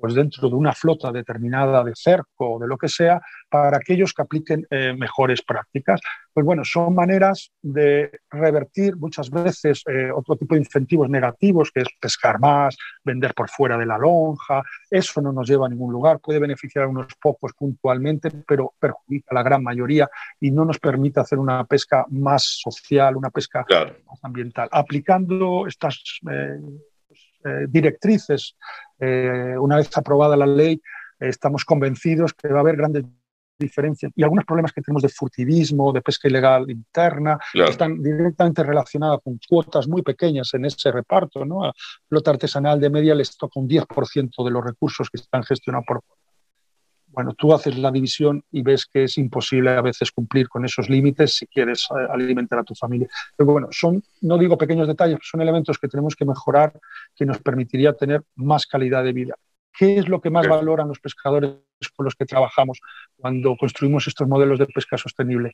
[0.00, 4.14] pues dentro de una flota determinada de cerco o de lo que sea, para aquellos
[4.14, 6.00] que apliquen eh, mejores prácticas.
[6.32, 11.80] Pues bueno, son maneras de revertir muchas veces eh, otro tipo de incentivos negativos, que
[11.80, 14.62] es pescar más, vender por fuera de la lonja.
[14.88, 19.28] Eso no nos lleva a ningún lugar, puede beneficiar a unos pocos puntualmente, pero perjudica
[19.30, 23.66] a la gran mayoría y no nos permite hacer una pesca más social, una pesca
[24.06, 24.68] más ambiental.
[24.70, 26.58] Aplicando estas eh,
[27.42, 28.56] pues, directrices
[28.98, 30.80] eh, una vez aprobada la ley,
[31.18, 33.04] estamos convencidos que va a haber grandes
[33.58, 39.20] diferencias y algunos problemas que tenemos de furtivismo, de pesca ilegal interna, están directamente relacionados
[39.22, 41.44] con cuotas muy pequeñas en ese reparto.
[41.44, 41.64] ¿no?
[41.64, 41.72] A
[42.08, 46.02] flota artesanal de media les toca un 10% de los recursos que están gestionados por
[47.20, 50.88] bueno, tú haces la división y ves que es imposible a veces cumplir con esos
[50.88, 53.08] límites si quieres eh, alimentar a tu familia.
[53.36, 56.72] Pero bueno, son, no digo pequeños detalles, son elementos que tenemos que mejorar
[57.14, 59.34] que nos permitiría tener más calidad de vida.
[59.70, 61.56] ¿Qué es lo que más valoran los pescadores
[61.94, 62.80] con los que trabajamos
[63.16, 65.52] cuando construimos estos modelos de pesca sostenible?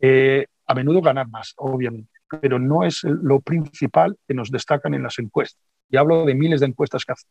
[0.00, 2.10] Eh, a menudo ganar más, obviamente,
[2.40, 5.62] pero no es lo principal que nos destacan en las encuestas.
[5.88, 7.30] Y hablo de miles de encuestas que hacen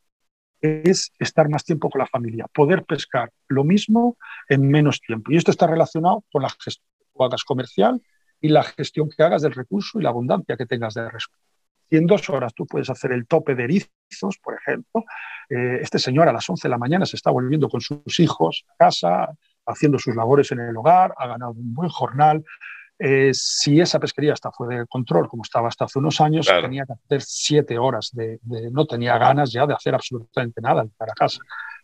[0.61, 4.17] es estar más tiempo con la familia, poder pescar lo mismo
[4.49, 5.31] en menos tiempo.
[5.31, 8.01] Y esto está relacionado con la gestión que hagas comercial
[8.41, 11.31] y la gestión que hagas del recurso y la abundancia que tengas de recursos.
[11.89, 15.03] Y en dos horas tú puedes hacer el tope de erizos, por ejemplo.
[15.49, 18.65] Eh, este señor a las 11 de la mañana se está volviendo con sus hijos
[18.69, 19.29] a casa,
[19.67, 22.43] haciendo sus labores en el hogar, ha ganado un buen jornal,
[22.97, 26.85] eh, si esa pesquería está fuera de control, como estaba hasta hace unos años, tenía
[26.85, 28.39] que hacer siete horas, de,
[28.71, 31.39] no tenía ganas ya de hacer absolutamente nada para casa.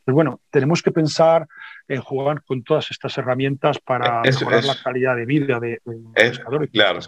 [0.05, 1.47] Pues bueno, tenemos que pensar
[1.87, 6.69] en jugar con todas estas herramientas para mejorar la calidad de vida de, los pescadores.
[6.71, 6.99] Claro.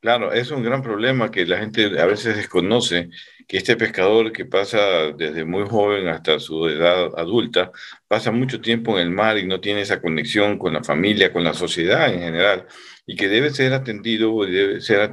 [0.00, 3.08] Claro, es un gran problema que la gente a veces desconoce,
[3.48, 4.78] que este pescador que pasa
[5.16, 7.72] desde muy joven hasta su edad adulta,
[8.06, 11.42] pasa mucho tiempo en el mar y no tiene esa conexión con la familia, con
[11.42, 12.66] la sociedad en general
[13.04, 15.10] y que debe ser atendido o debe ser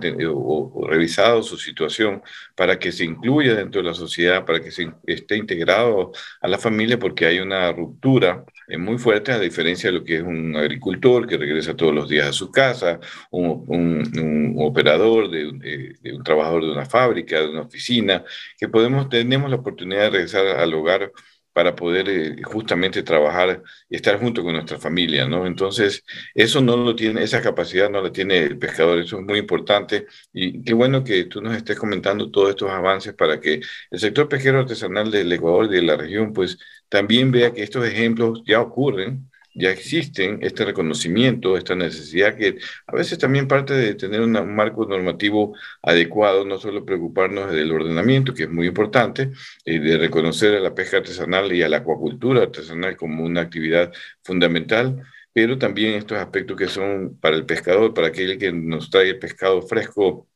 [0.88, 2.22] revisado su situación
[2.56, 6.12] para que se incluya dentro de la sociedad, para que se, esté integrado
[6.42, 8.44] a la familia, porque hay una ruptura
[8.74, 12.10] eh, muy fuerte a diferencia de lo que es un agricultor que regresa todos los
[12.10, 13.00] días a su casa,
[13.32, 18.24] un, un, operador, de, de, un trabajador de una fábrica, de una oficina,
[18.58, 21.12] que podemos, tenemos la oportunidad de regresar al hogar
[21.54, 25.46] para poder eh, justamente trabajar y estar junto con nuestra familia, ¿no?
[25.46, 29.40] Entonces, eso no lo tiene, esa capacidad no la tiene el pescador, eso es muy
[29.40, 34.00] importante y qué bueno que tú nos estés comentando todos estos avances para que el
[34.00, 36.58] sector pesquero artesanal del Ecuador y de la región, pues
[36.90, 42.96] también vea que estos ejemplos ya ocurren ya existen este reconocimiento, esta necesidad que a
[42.96, 48.44] veces también parte de tener un marco normativo adecuado, no solo preocuparnos del ordenamiento, que
[48.44, 49.32] es muy importante,
[49.66, 53.92] y de reconocer a la pesca artesanal y a la acuacultura artesanal como una actividad
[54.24, 59.10] fundamental, pero también estos aspectos que son para el pescador, para aquel que nos trae
[59.10, 60.28] el pescado fresco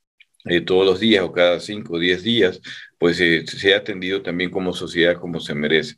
[0.45, 2.61] eh, todos los días o cada cinco o diez días,
[2.97, 5.95] pues eh, se ha atendido también como sociedad como se merece.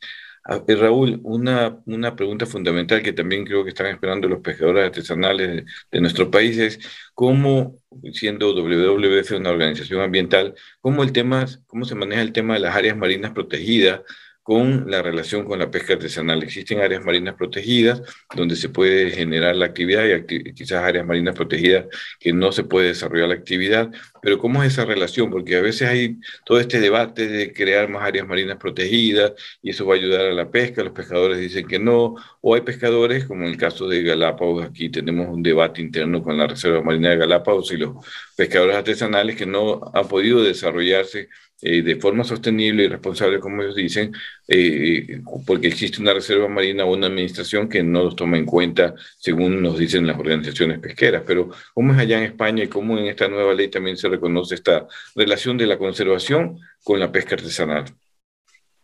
[0.52, 4.84] Ah, eh, Raúl, una, una pregunta fundamental que también creo que están esperando los pescadores
[4.86, 6.80] artesanales de, nuestro país es
[7.14, 7.78] cómo,
[8.14, 12.76] siendo WWF una organización ambiental, cómo, el tema, cómo se maneja el tema de las
[12.76, 14.02] áreas marinas protegidas
[14.50, 16.42] con la relación con la pesca artesanal.
[16.42, 18.02] Existen áreas marinas protegidas
[18.36, 21.86] donde se puede generar la actividad y quizás áreas marinas protegidas
[22.20, 23.92] que no se puede desarrollar la actividad,
[24.24, 25.30] pero ¿cómo es esa relación?
[25.30, 29.86] Porque a veces hay todo este debate de crear más áreas marinas protegidas y eso
[29.86, 33.44] va a ayudar a la pesca, los pescadores dicen que no, o hay pescadores, como
[33.44, 37.18] en el caso de Galápagos, aquí tenemos un debate interno con la Reserva Marina de
[37.18, 38.04] Galápagos y los
[38.36, 41.30] pescadores artesanales que no han podido desarrollarse
[41.62, 44.14] eh, de forma sostenible y responsable, como ellos dicen,
[44.48, 48.96] eh, porque existe una reserva marina o una administración que no los toma en cuenta,
[49.18, 51.24] según nos dicen las organizaciones pesqueras.
[51.28, 54.56] Pero, ¿cómo es allá en España y cómo en esta nueva ley también se reconoce
[54.56, 57.86] esta relación de la conservación con la pesca artesanal?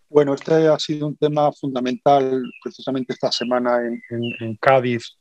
[0.10, 5.18] Bueno, este ha sido un tema fundamental precisamente esta semana en, Cádiz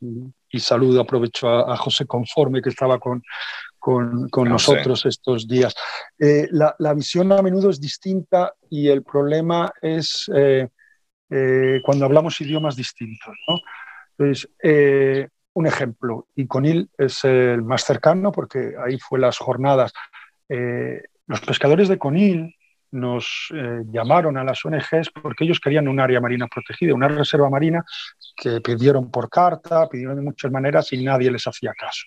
[0.50, 3.22] y saludo, aprovecho a, a José Conforme que estaba con,
[3.84, 5.74] con, nosotros estos días.
[6.18, 10.68] Eh, la, visión a menudo es distinta y el problema es eh,
[11.28, 13.36] eh, cuando hablamos idiomas distintos.
[14.16, 14.48] Entonces,
[15.52, 19.92] un ejemplo, y Conil es el más cercano porque ahí fue las jornadas.
[20.48, 22.54] los pescadores de Conil
[22.90, 23.48] nos
[23.92, 27.84] llamaron a las ONGs porque ellos querían un área marina protegida, una reserva marina
[28.34, 32.04] que pidieron por carta, pidieron de muchas maneras y nadie les hacía caso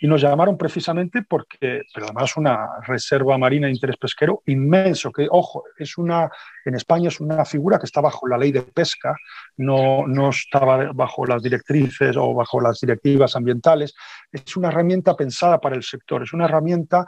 [0.00, 5.26] y nos llamaron precisamente porque, pero además una reserva marina de interés pesquero inmenso, que,
[5.30, 6.30] ojo, es una,
[6.64, 9.16] en España es una figura que está bajo la ley de pesca,
[9.56, 13.94] no, no estaba bajo las directrices o bajo las directivas ambientales,
[14.30, 17.06] es una herramienta pensada para el sector, es una herramienta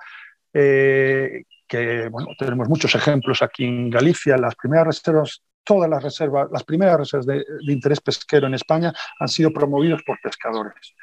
[0.53, 6.49] eh, que, bueno, tenemos muchos ejemplos aquí en Galicia, las primeras reservas todas las reservas,
[6.51, 10.95] las primeras reservas de, de, interés pesquero en España han sido promovidos por pescadores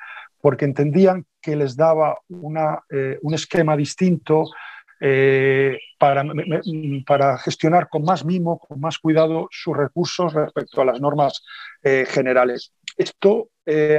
[0.45, 2.19] porque entendían que les daba
[2.91, 4.51] eh, un esquema distinto
[5.01, 6.23] eh, para,
[7.03, 11.41] para, gestionar con más mimo, con más cuidado sus recursos respecto a las normas
[11.81, 12.73] eh, generales.
[12.95, 13.49] Esto,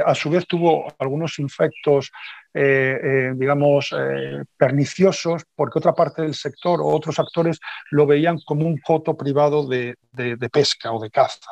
[0.05, 2.09] a su vez, tuvo algunos efectos,
[2.53, 3.93] digamos,
[4.55, 7.59] perniciosos, porque otra parte del sector o otros actores
[7.91, 9.97] lo veían como un coto privado de,
[10.49, 11.51] pesca o de caza.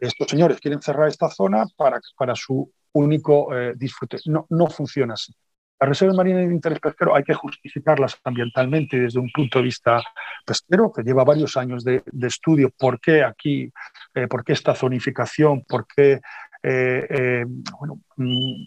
[0.00, 4.18] Estos señores quieren cerrar esta zona para, para su único eh, disfrute.
[4.26, 5.34] No, no funciona así.
[5.78, 10.02] Las reservas marinas de interés pesquero hay que justificarlas ambientalmente desde un punto de vista
[10.46, 12.70] pesquero, que lleva varios años de, estudio.
[12.70, 13.70] ¿Por qué aquí?
[14.14, 15.64] Eh, ¿Por qué esta zonificación?
[15.64, 16.20] ¿Por qué,
[16.62, 18.64] eh, mm,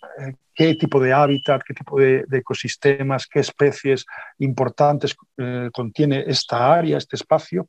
[0.54, 4.06] qué tipo de hábitat, qué tipo de ecosistemas, qué especies
[4.40, 5.16] importantes
[5.72, 7.68] contiene esta área, este espacio?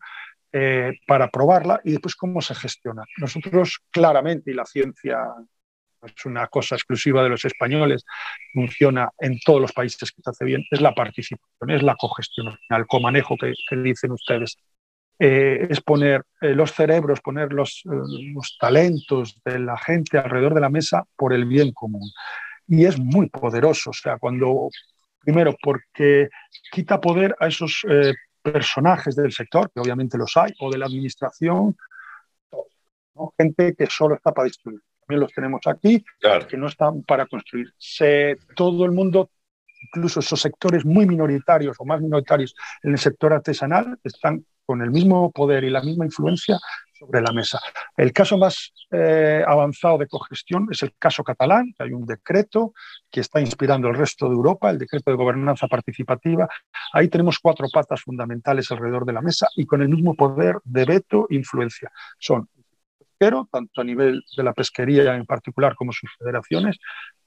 [1.06, 3.04] para probarla y después cómo se gestiona.
[3.18, 5.18] Nosotros claramente, y la ciencia
[6.02, 8.04] es una cosa exclusiva de los españoles,
[8.52, 12.56] funciona en todos los países que se hace bien, es la participación, es la cogestión,
[12.68, 14.56] el comanejo que, dicen ustedes.
[15.20, 17.90] Eh, es poner eh, los cerebros, poner los, eh,
[18.32, 22.08] los talentos de la gente alrededor de la mesa por el bien común.
[22.68, 24.68] Y es muy poderoso, o sea, cuando,
[25.18, 26.28] primero, porque
[26.70, 27.84] quita poder a esos
[28.42, 31.76] personajes del sector, que obviamente los hay, o de la administración,
[33.36, 36.04] gente que solo está para destruir también los tenemos aquí,
[36.48, 37.72] que no están para construir.
[38.54, 39.30] todo el mundo,
[39.86, 44.90] incluso esos sectores muy minoritarios o más minoritarios en el sector artesanal, están con el
[44.90, 46.58] mismo poder y la misma influencia
[46.92, 47.58] sobre la mesa.
[47.96, 52.74] El caso más eh, avanzado de cogestión es el caso catalán, que hay un decreto
[53.10, 56.46] que está inspirando el resto de Europa, el decreto de gobernanza participativa.
[56.92, 60.84] Ahí tenemos cuatro patas fundamentales alrededor de la mesa y con el mismo poder de
[60.84, 61.90] veto e influencia.
[62.18, 62.46] Son
[63.18, 66.78] tanto a nivel de la pesquería en particular como sus federaciones,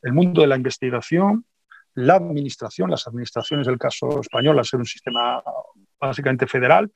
[0.01, 1.45] el mundo de la investigación,
[1.93, 5.43] la administración, las administraciones del caso español, al ser un sistema
[5.99, 6.91] básicamente federal,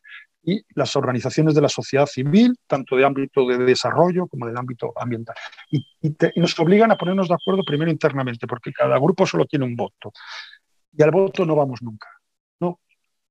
[0.45, 4.93] y las organizaciones de la sociedad civil, tanto de ámbito de desarrollo como del ámbito
[4.95, 5.35] ambiental.
[5.71, 5.83] Y,
[6.35, 10.13] nos obligan a ponernos de acuerdo primero internamente, porque cada grupo solo tiene un voto.
[10.95, 12.07] Y al voto no vamos nunca.
[12.59, 12.79] No,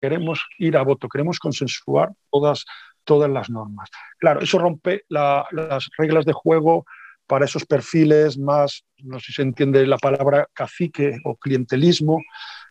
[0.00, 2.64] queremos ir a voto, queremos consensuar todas
[3.04, 3.90] todas las normas.
[4.18, 6.86] Claro, eso rompe las reglas de juego
[7.26, 12.20] para esos perfiles más, no sé si se entiende la palabra cacique o clientelismo,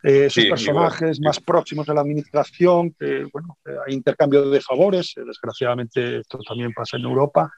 [0.04, 5.22] eh, esos personajes más próximos de la administración, que bueno, hay intercambio de favores, eh,
[5.26, 7.50] desgraciadamente esto también pasa en Europa,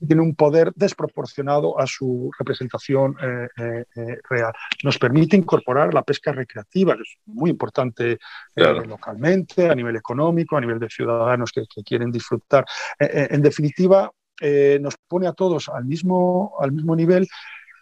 [0.00, 3.16] y tiene un poder desproporcionado a su representación
[3.56, 3.86] eh,
[4.28, 4.52] real.
[4.82, 8.18] Nos permite incorporar la pesca recreativa, que es muy importante
[8.56, 12.64] localmente, a nivel económico, a nivel de ciudadanos que, que quieren disfrutar.
[12.98, 14.10] en definitiva,
[14.80, 17.28] nos pone a todos al mismo, al mismo nivel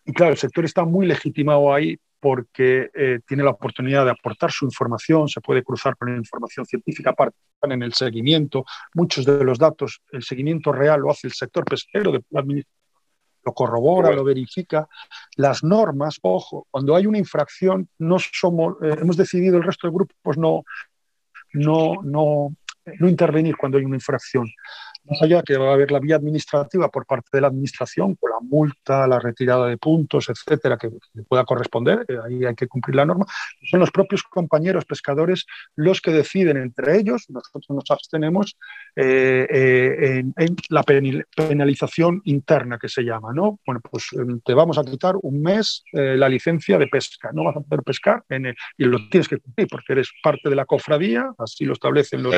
[0.04, 4.52] y claro, el sector está muy legitimado ahí porque eh, tiene la oportunidad de aportar
[4.52, 8.64] su información, se puede cruzar con la información científica, participan en el seguimiento.
[8.94, 12.22] Muchos de los datos, el seguimiento real lo hace el sector pesquero, de
[13.42, 14.86] lo corrobora, lo verifica.
[15.36, 19.94] Las normas, ojo, cuando hay una infracción, no somos, eh, hemos decidido el resto de
[19.94, 20.62] grupos no,
[21.54, 22.54] no, no,
[22.98, 24.46] no intervenir cuando hay una infracción
[25.04, 28.30] más allá que va a haber la vía administrativa por parte de la administración, con
[28.30, 30.90] la multa, la retirada de puntos, etcétera, que
[31.28, 33.26] pueda corresponder, eh, ahí hay que cumplir la norma,
[33.70, 35.46] son los propios compañeros pescadores
[35.76, 38.56] los que deciden entre ellos, nosotros nos abstenemos
[38.96, 43.58] eh, eh, en, la penalización interna que se llama, ¿no?
[43.66, 44.08] Bueno, pues
[44.44, 48.22] te vamos a quitar un mes la licencia de pesca, no vas a poder pescar
[48.28, 52.22] en y lo tienes que cumplir porque eres parte de la cofradía, así lo establecen
[52.22, 52.34] los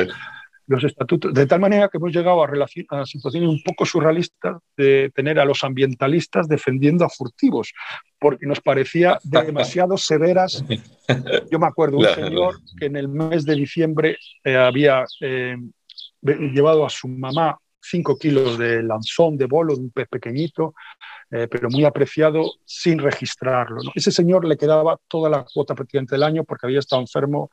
[0.67, 5.11] los estatutos, de tal manera que hemos llegado a, a situaciones un poco surrealistas de
[5.13, 7.73] tener a los ambientalistas defendiendo a furtivos,
[8.19, 10.63] porque nos parecía demasiado severas.
[11.51, 15.57] Yo me acuerdo un señor que en el mes de diciembre eh, había eh,
[16.21, 20.73] llevado a su mamá cinco kilos de lanzón, de bolo, de un pez pequeñito,
[21.29, 23.81] eh, pero muy apreciado sin registrarlo.
[23.93, 27.51] Ese señor le quedaba toda la cuota prácticamente del año porque había estado enfermo,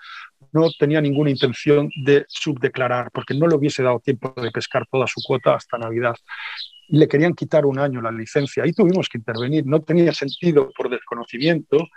[0.53, 5.07] no tenía ninguna intención de subdeclarar, porque no le hubiese dado tiempo de pescar toda
[5.07, 6.15] su cuota hasta Navidad.
[6.89, 8.63] Y le querían quitar un año la licencia.
[8.63, 9.65] Ahí tuvimos que intervenir.
[9.67, 11.89] No tenía sentido por desconocimiento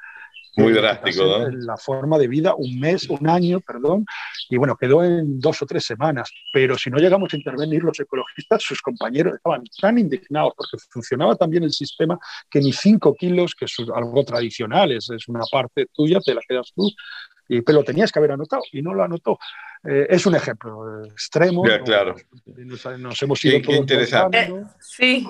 [0.55, 1.49] muy drástico, ¿no?
[1.49, 4.05] La forma de vida, un mes, un año, perdón,
[4.49, 6.31] y bueno, quedó en dos o tres semanas.
[6.51, 11.35] Pero si no llegamos a intervenir los ecologistas, sus compañeros estaban tan indignados porque funcionaba
[11.35, 15.87] también el sistema que ni cinco kilos, que es algo tradicional, es, es una parte
[15.91, 16.89] tuya, te la quedas tú,
[17.47, 19.37] y, pero lo tenías que haber anotado y no lo anotó.
[19.85, 21.67] Eh, es un ejemplo extremo.
[21.67, 22.15] Ya, claro.
[22.45, 24.53] Nos, hemos ido qué, interesante.
[24.79, 25.27] sí.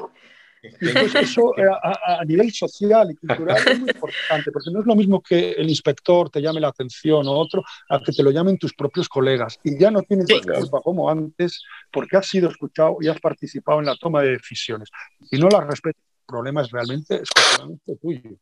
[0.63, 4.95] Entonces, eso eh, a, nivel social y cultural es muy importante, porque no es lo
[4.95, 8.57] mismo que el inspector te llame la atención o otro, a que te lo llamen
[8.57, 9.59] tus propios colegas.
[9.63, 11.61] Y ya no tienes culpa como antes,
[11.91, 14.89] porque has sido escuchado y has participado en la toma de decisiones.
[15.29, 18.37] Si no las respetas, el problema es realmente exclusivamente tuyo.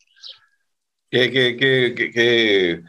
[1.09, 2.83] Que, que, que,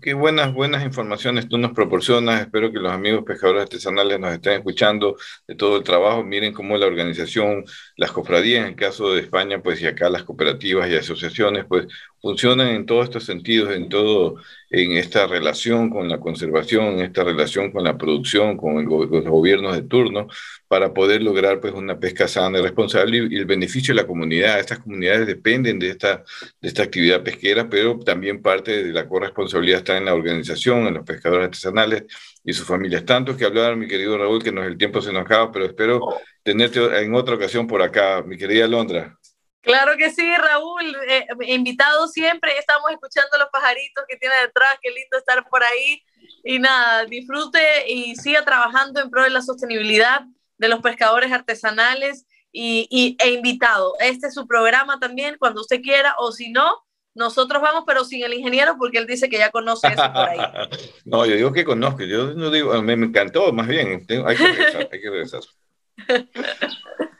[0.00, 2.42] Qué buenas, buenas informaciones tú nos proporcionas.
[2.42, 5.16] Espero que los amigos pescadores artesanales nos estén escuchando
[5.48, 6.22] de todo el trabajo.
[6.22, 7.64] Miren cómo la organización,
[7.96, 11.86] las cofradías, en el caso de España, pues y acá las cooperativas y asociaciones, pues
[12.24, 14.36] funcionan en todos estos sentidos, en todo,
[14.70, 19.76] en esta relación con la conservación, en esta relación con la producción, con, los gobiernos
[19.76, 20.28] de turno,
[20.66, 24.58] para poder lograr pues una pesca sana y responsable y, el beneficio de la comunidad.
[24.58, 26.24] Estas comunidades dependen de esta,
[26.62, 30.94] de esta actividad pesquera, pero también parte de la corresponsabilidad está en la organización, en
[30.94, 32.04] los pescadores artesanales
[32.42, 33.04] y sus familias.
[33.04, 36.00] Tanto que hablar, mi querido Raúl, que nos, el tiempo se nos acaba, pero espero
[36.42, 39.18] tenerte en otra ocasión por acá, mi querida Londra.
[39.64, 44.90] Claro que sí, Raúl, eh, invitado siempre, estamos escuchando los pajaritos que tiene detrás, qué
[44.90, 46.02] lindo estar por ahí.
[46.44, 50.22] Y nada, disfrute y siga trabajando en pro de la sostenibilidad
[50.58, 53.94] de los pescadores artesanales y, e invitado.
[54.00, 56.84] Este es su programa también, cuando usted quiera, o si no,
[57.14, 60.38] nosotros vamos, pero sin el ingeniero, porque él dice que ya conoce eso por ahí.
[61.04, 64.88] no, yo digo que conozco, yo no digo, me, encantó, más bien, hay que regresar,
[64.92, 65.40] hay que regresar.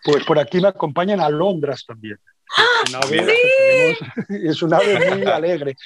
[0.05, 2.19] Pues por aquí me acompañan a Londres también.
[4.29, 5.77] Es una ave muy alegre.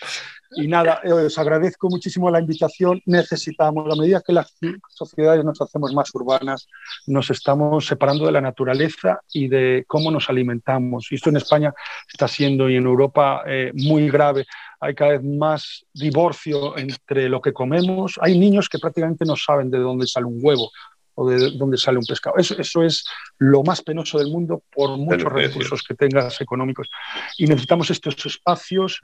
[0.57, 3.03] Y nada, eh, os agradezco muchísimo la invitación.
[3.07, 4.55] Necesitamos, a medida que las
[4.89, 6.69] sociedades nos hacemos más urbanas,
[7.07, 11.09] nos estamos separando de la naturaleza y de cómo nos alimentamos.
[11.11, 11.75] Y esto en España
[12.11, 14.47] está siendo y en Europa eh, muy grave.
[14.81, 18.19] Hay cada vez más divorcio entre lo que comemos.
[18.21, 20.71] Hay niños que prácticamente no saben de dónde sale un huevo
[21.19, 22.37] o de dónde sale un pescado.
[22.37, 23.05] Eso, eso es
[23.39, 26.89] lo más penoso del mundo por muchos recursos que tengas económicos.
[27.37, 29.01] Y necesitamos estos espacios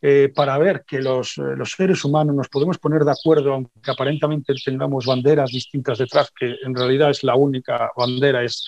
[0.00, 3.90] eh, para ver que los, eh, los, seres humanos nos podemos poner de acuerdo, aunque
[3.90, 8.66] aparentemente tengamos banderas distintas detrás, que en realidad es la única bandera, es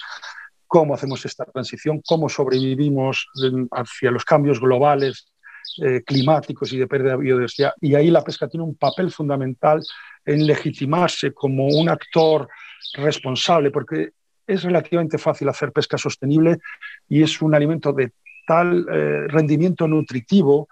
[0.69, 3.27] cómo hacemos esta transición, cómo sobrevivimos
[3.73, 5.34] hacia los cambios globales
[5.83, 7.73] eh, climáticos y de pérdida de biodiversidad.
[7.81, 9.83] Y ahí la pesca tiene un papel fundamental
[10.25, 12.49] en legitimarse como un actor
[12.95, 14.11] responsable, porque
[14.47, 16.59] es relativamente fácil hacer pesca sostenible
[17.09, 18.13] y es un alimento de
[18.47, 20.69] tal eh, rendimiento nutritivo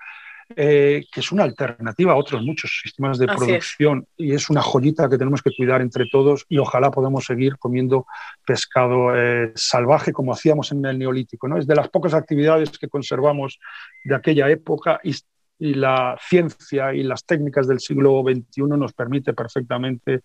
[0.56, 5.08] eh, que es una alternativa a otros muchos sistemas de producción y es una joyita
[5.08, 8.06] que tenemos que cuidar entre todos y ojalá podamos seguir comiendo
[8.46, 11.48] pescado eh, salvaje como hacíamos en el neolítico.
[11.48, 11.58] ¿no?
[11.58, 13.58] Es de las pocas actividades que conservamos
[14.04, 15.14] de aquella época y,
[15.58, 20.22] y la ciencia y las técnicas del siglo XXI nos permite perfectamente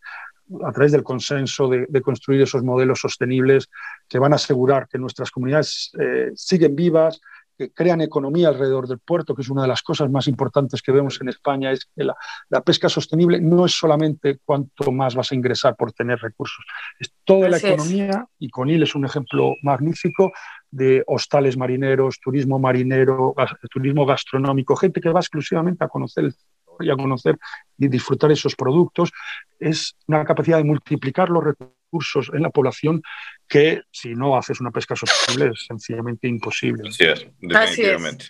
[0.63, 3.69] a través del consenso de, construir esos modelos sostenibles
[4.07, 7.19] que van a asegurar que nuestras comunidades eh, siguen vivas,
[7.57, 10.91] que crean economía alrededor del puerto, que es una de las cosas más importantes que
[10.91, 15.35] vemos en España, es que la, pesca sostenible no es solamente cuánto más vas a
[15.35, 16.63] ingresar por tener recursos,
[16.99, 20.31] es toda la economía, y Conil es un ejemplo magnífico
[20.69, 23.33] de hostales marineros, turismo marinero,
[23.71, 26.35] turismo gastronómico, gente que va exclusivamente a conocer el
[26.79, 27.37] y a conocer
[27.77, 29.11] y disfrutar esos productos,
[29.59, 33.01] es una capacidad de multiplicar los recursos en la población
[33.47, 36.89] que si no haces una pesca sostenible es sencillamente imposible.
[36.89, 38.25] Así es, definitivamente.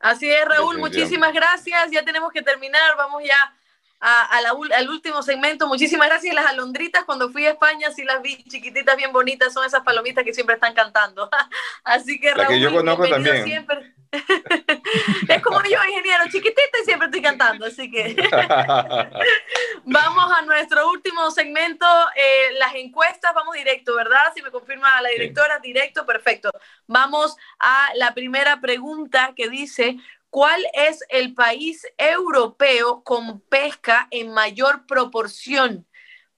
[0.00, 1.90] Así es, Raúl, muchísimas gracias.
[1.90, 3.54] Ya tenemos que terminar, vamos ya
[4.00, 5.66] a, al último segmento.
[5.66, 6.34] Muchísimas gracias.
[6.34, 9.52] Las alondritas, cuando fui a España, sí las vi chiquititas, bien bonitas.
[9.52, 11.28] Son esas palomitas que siempre están cantando.
[11.84, 13.44] Así que, Raúl, que yo conozco también.
[13.44, 13.94] Siempre.
[15.28, 18.16] es como yo, ingeniero, chiquitita y siempre estoy cantando, así que
[19.84, 24.32] vamos a nuestro último segmento, eh, las encuestas, vamos directo, ¿verdad?
[24.34, 26.50] Si me confirma la directora, directo, perfecto.
[26.86, 29.96] Vamos a la primera pregunta que dice,
[30.36, 35.86] ¿cuál es el país europeo con pesca en mayor proporción?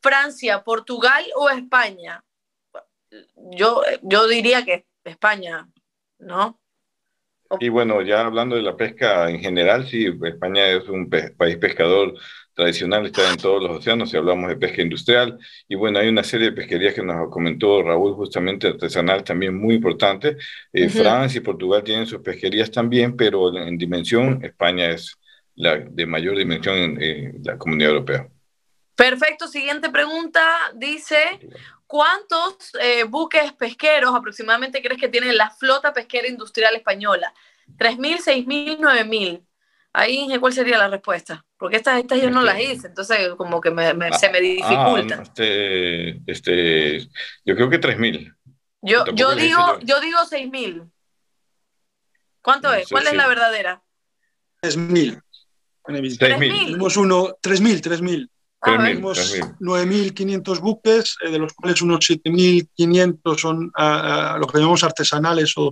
[0.01, 2.25] Francia, Portugal o España?
[3.35, 5.69] Yo, yo diría que España,
[6.21, 6.61] ¿no?
[7.59, 12.15] Y bueno, ya hablando de la pesca en general, sí, España es un país pescador
[12.59, 15.39] tradicional, está en todos los océanos, si hablamos de pesca industrial.
[15.69, 19.77] Y bueno, hay una serie de pesquerías que nos comentó Raúl, justamente artesanal, también muy
[19.77, 20.37] importante.
[20.73, 25.17] Eh, Francia y Portugal tienen sus pesquerías también, pero en, dimensión, España es
[25.55, 28.29] la de mayor dimensión en la comunidad europea.
[28.97, 30.43] Perfecto, siguiente pregunta.
[30.75, 31.17] Dice,
[31.87, 37.33] ¿Cuántos eh, buques pesqueros aproximadamente crees que tiene la flota pesquera industrial española?
[37.79, 39.48] ¿3.000, 6.000, 9.000?
[39.93, 41.45] Ahí, ¿cuál sería la respuesta?
[41.57, 45.17] Porque estas, estas yo no las hice, entonces como que me, se me ah, dificulta.
[45.19, 47.09] Ah, este, este,
[47.45, 48.35] yo creo que 3.000.
[48.83, 50.91] Yo, yo, digo, yo digo 6.000.
[52.43, 52.89] ¿Cuánto es?
[52.89, 53.83] ¿Cuál es la verdadera?
[54.63, 55.21] 3.000.
[55.85, 56.19] 3.000.
[56.19, 58.31] Tenemos uno, 3.000, 3.000.
[58.61, 65.57] Tenemos 9.500 buques, eh, de los cuales unos 7.500 son a, lo que llamamos artesanales
[65.57, 65.71] o,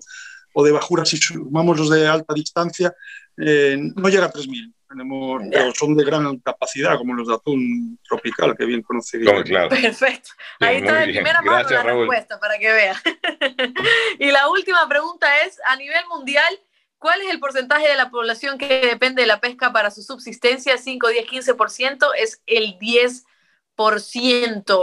[0.55, 2.95] o, de bajuras, si sumamos los de alta distancia,
[3.39, 4.73] eh, no llega a 3.000.
[4.89, 9.43] Tenemos, pero son de gran capacidad, como los de atún tropical, que bien conocería.
[9.43, 9.69] claro.
[9.69, 10.31] Perfecto.
[10.61, 13.03] Ahí está de primera mano la respuesta para que vea.
[14.21, 16.61] y la última pregunta es, a nivel mundial,
[16.99, 20.79] ¿Cuál es el porcentaje de la población que depende de la pesca para su subsistencia?
[20.79, 22.09] 5, 10, 15%.
[22.17, 23.25] Es el 10%.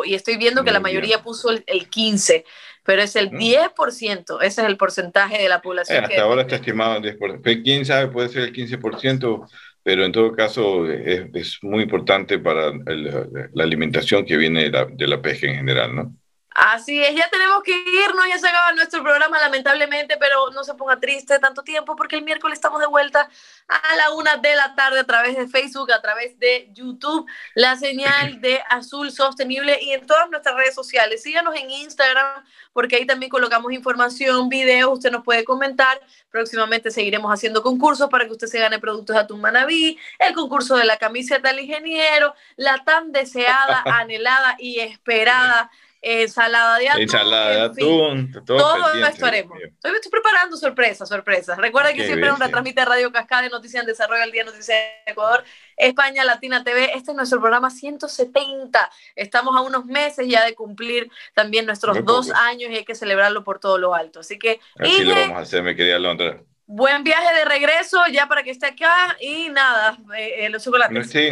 [0.05, 2.43] Y estoy viendo que la mayoría puso el, 15%,
[2.83, 4.41] pero es el 10%.
[4.41, 6.03] Ese es el porcentaje de la población.
[6.03, 7.63] Eh, hasta ahora está estimado en 10%.
[7.63, 8.09] ¿Quién sabe?
[8.09, 9.47] Puede ser el 15%,
[9.83, 15.07] pero en todo caso es, muy importante para la alimentación que viene de la, de
[15.07, 16.15] la pesca en general, ¿no?
[16.55, 20.75] Así es, ya tenemos que irnos, ya se acaba nuestro programa lamentablemente, pero no se
[20.75, 23.27] ponga triste tanto tiempo porque el miércoles estamos de vuelta
[23.67, 27.75] a la una de la tarde a través de Facebook, a través de YouTube, la
[27.75, 31.23] señal de Azul Sostenible y en todas nuestras redes sociales.
[31.23, 35.99] Síganos en Instagram porque ahí también colocamos información, videos, usted nos puede comentar.
[36.29, 40.75] Próximamente seguiremos haciendo concursos para que usted se gane productos de Atún Manabí, el concurso
[40.75, 45.71] de la camiseta del ingeniero, la tan deseada, anhelada y esperada
[46.03, 47.01] ensalada de atún.
[47.01, 48.31] Ensalada de atún.
[48.45, 49.57] todo, esto haremos.
[49.61, 51.57] Estoy, preparando sorpresas, sorpresas.
[51.57, 55.43] Recuerda que siempre nos retransmite Radio Cascada Noticias en Desarrollo al Día Noticias de Ecuador,
[55.77, 56.91] España Latina TV.
[56.95, 58.91] Este es nuestro programa 170.
[59.15, 63.43] Estamos a unos meses ya de cumplir también nuestros dos años y hay que celebrarlo
[63.43, 64.19] por todo lo alto.
[64.19, 64.59] Así que.
[64.77, 66.41] Así lo vamos a hacer, me quería Londres.
[66.65, 71.09] Buen viaje de regreso ya para que esté acá y nada, eh, eh, los chocolates.
[71.09, 71.29] Sí,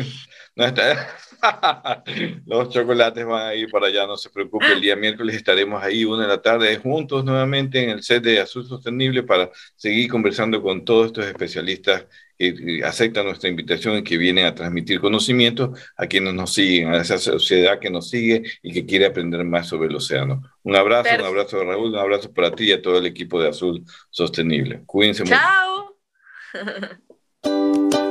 [0.56, 1.08] no está.
[2.46, 4.72] Los chocolates van a ir para allá, no se preocupe.
[4.72, 8.40] El día miércoles estaremos ahí una de la tarde juntos nuevamente en el set de
[8.42, 12.06] Azul Sostenible para seguir conversando con todos estos especialistas
[12.42, 17.02] que aceptan nuestra invitación y que vienen a transmitir conocimientos a quienes nos siguen, a
[17.02, 20.42] esa sociedad que nos sigue y que quiere aprender más sobre el océano.
[20.64, 23.42] Un abrazo, un abrazo de Raúl, un abrazo para ti y a todo el equipo
[23.42, 24.82] de Azul Sostenible.
[24.86, 25.36] Cuídense mucho.
[25.36, 25.98] Chao.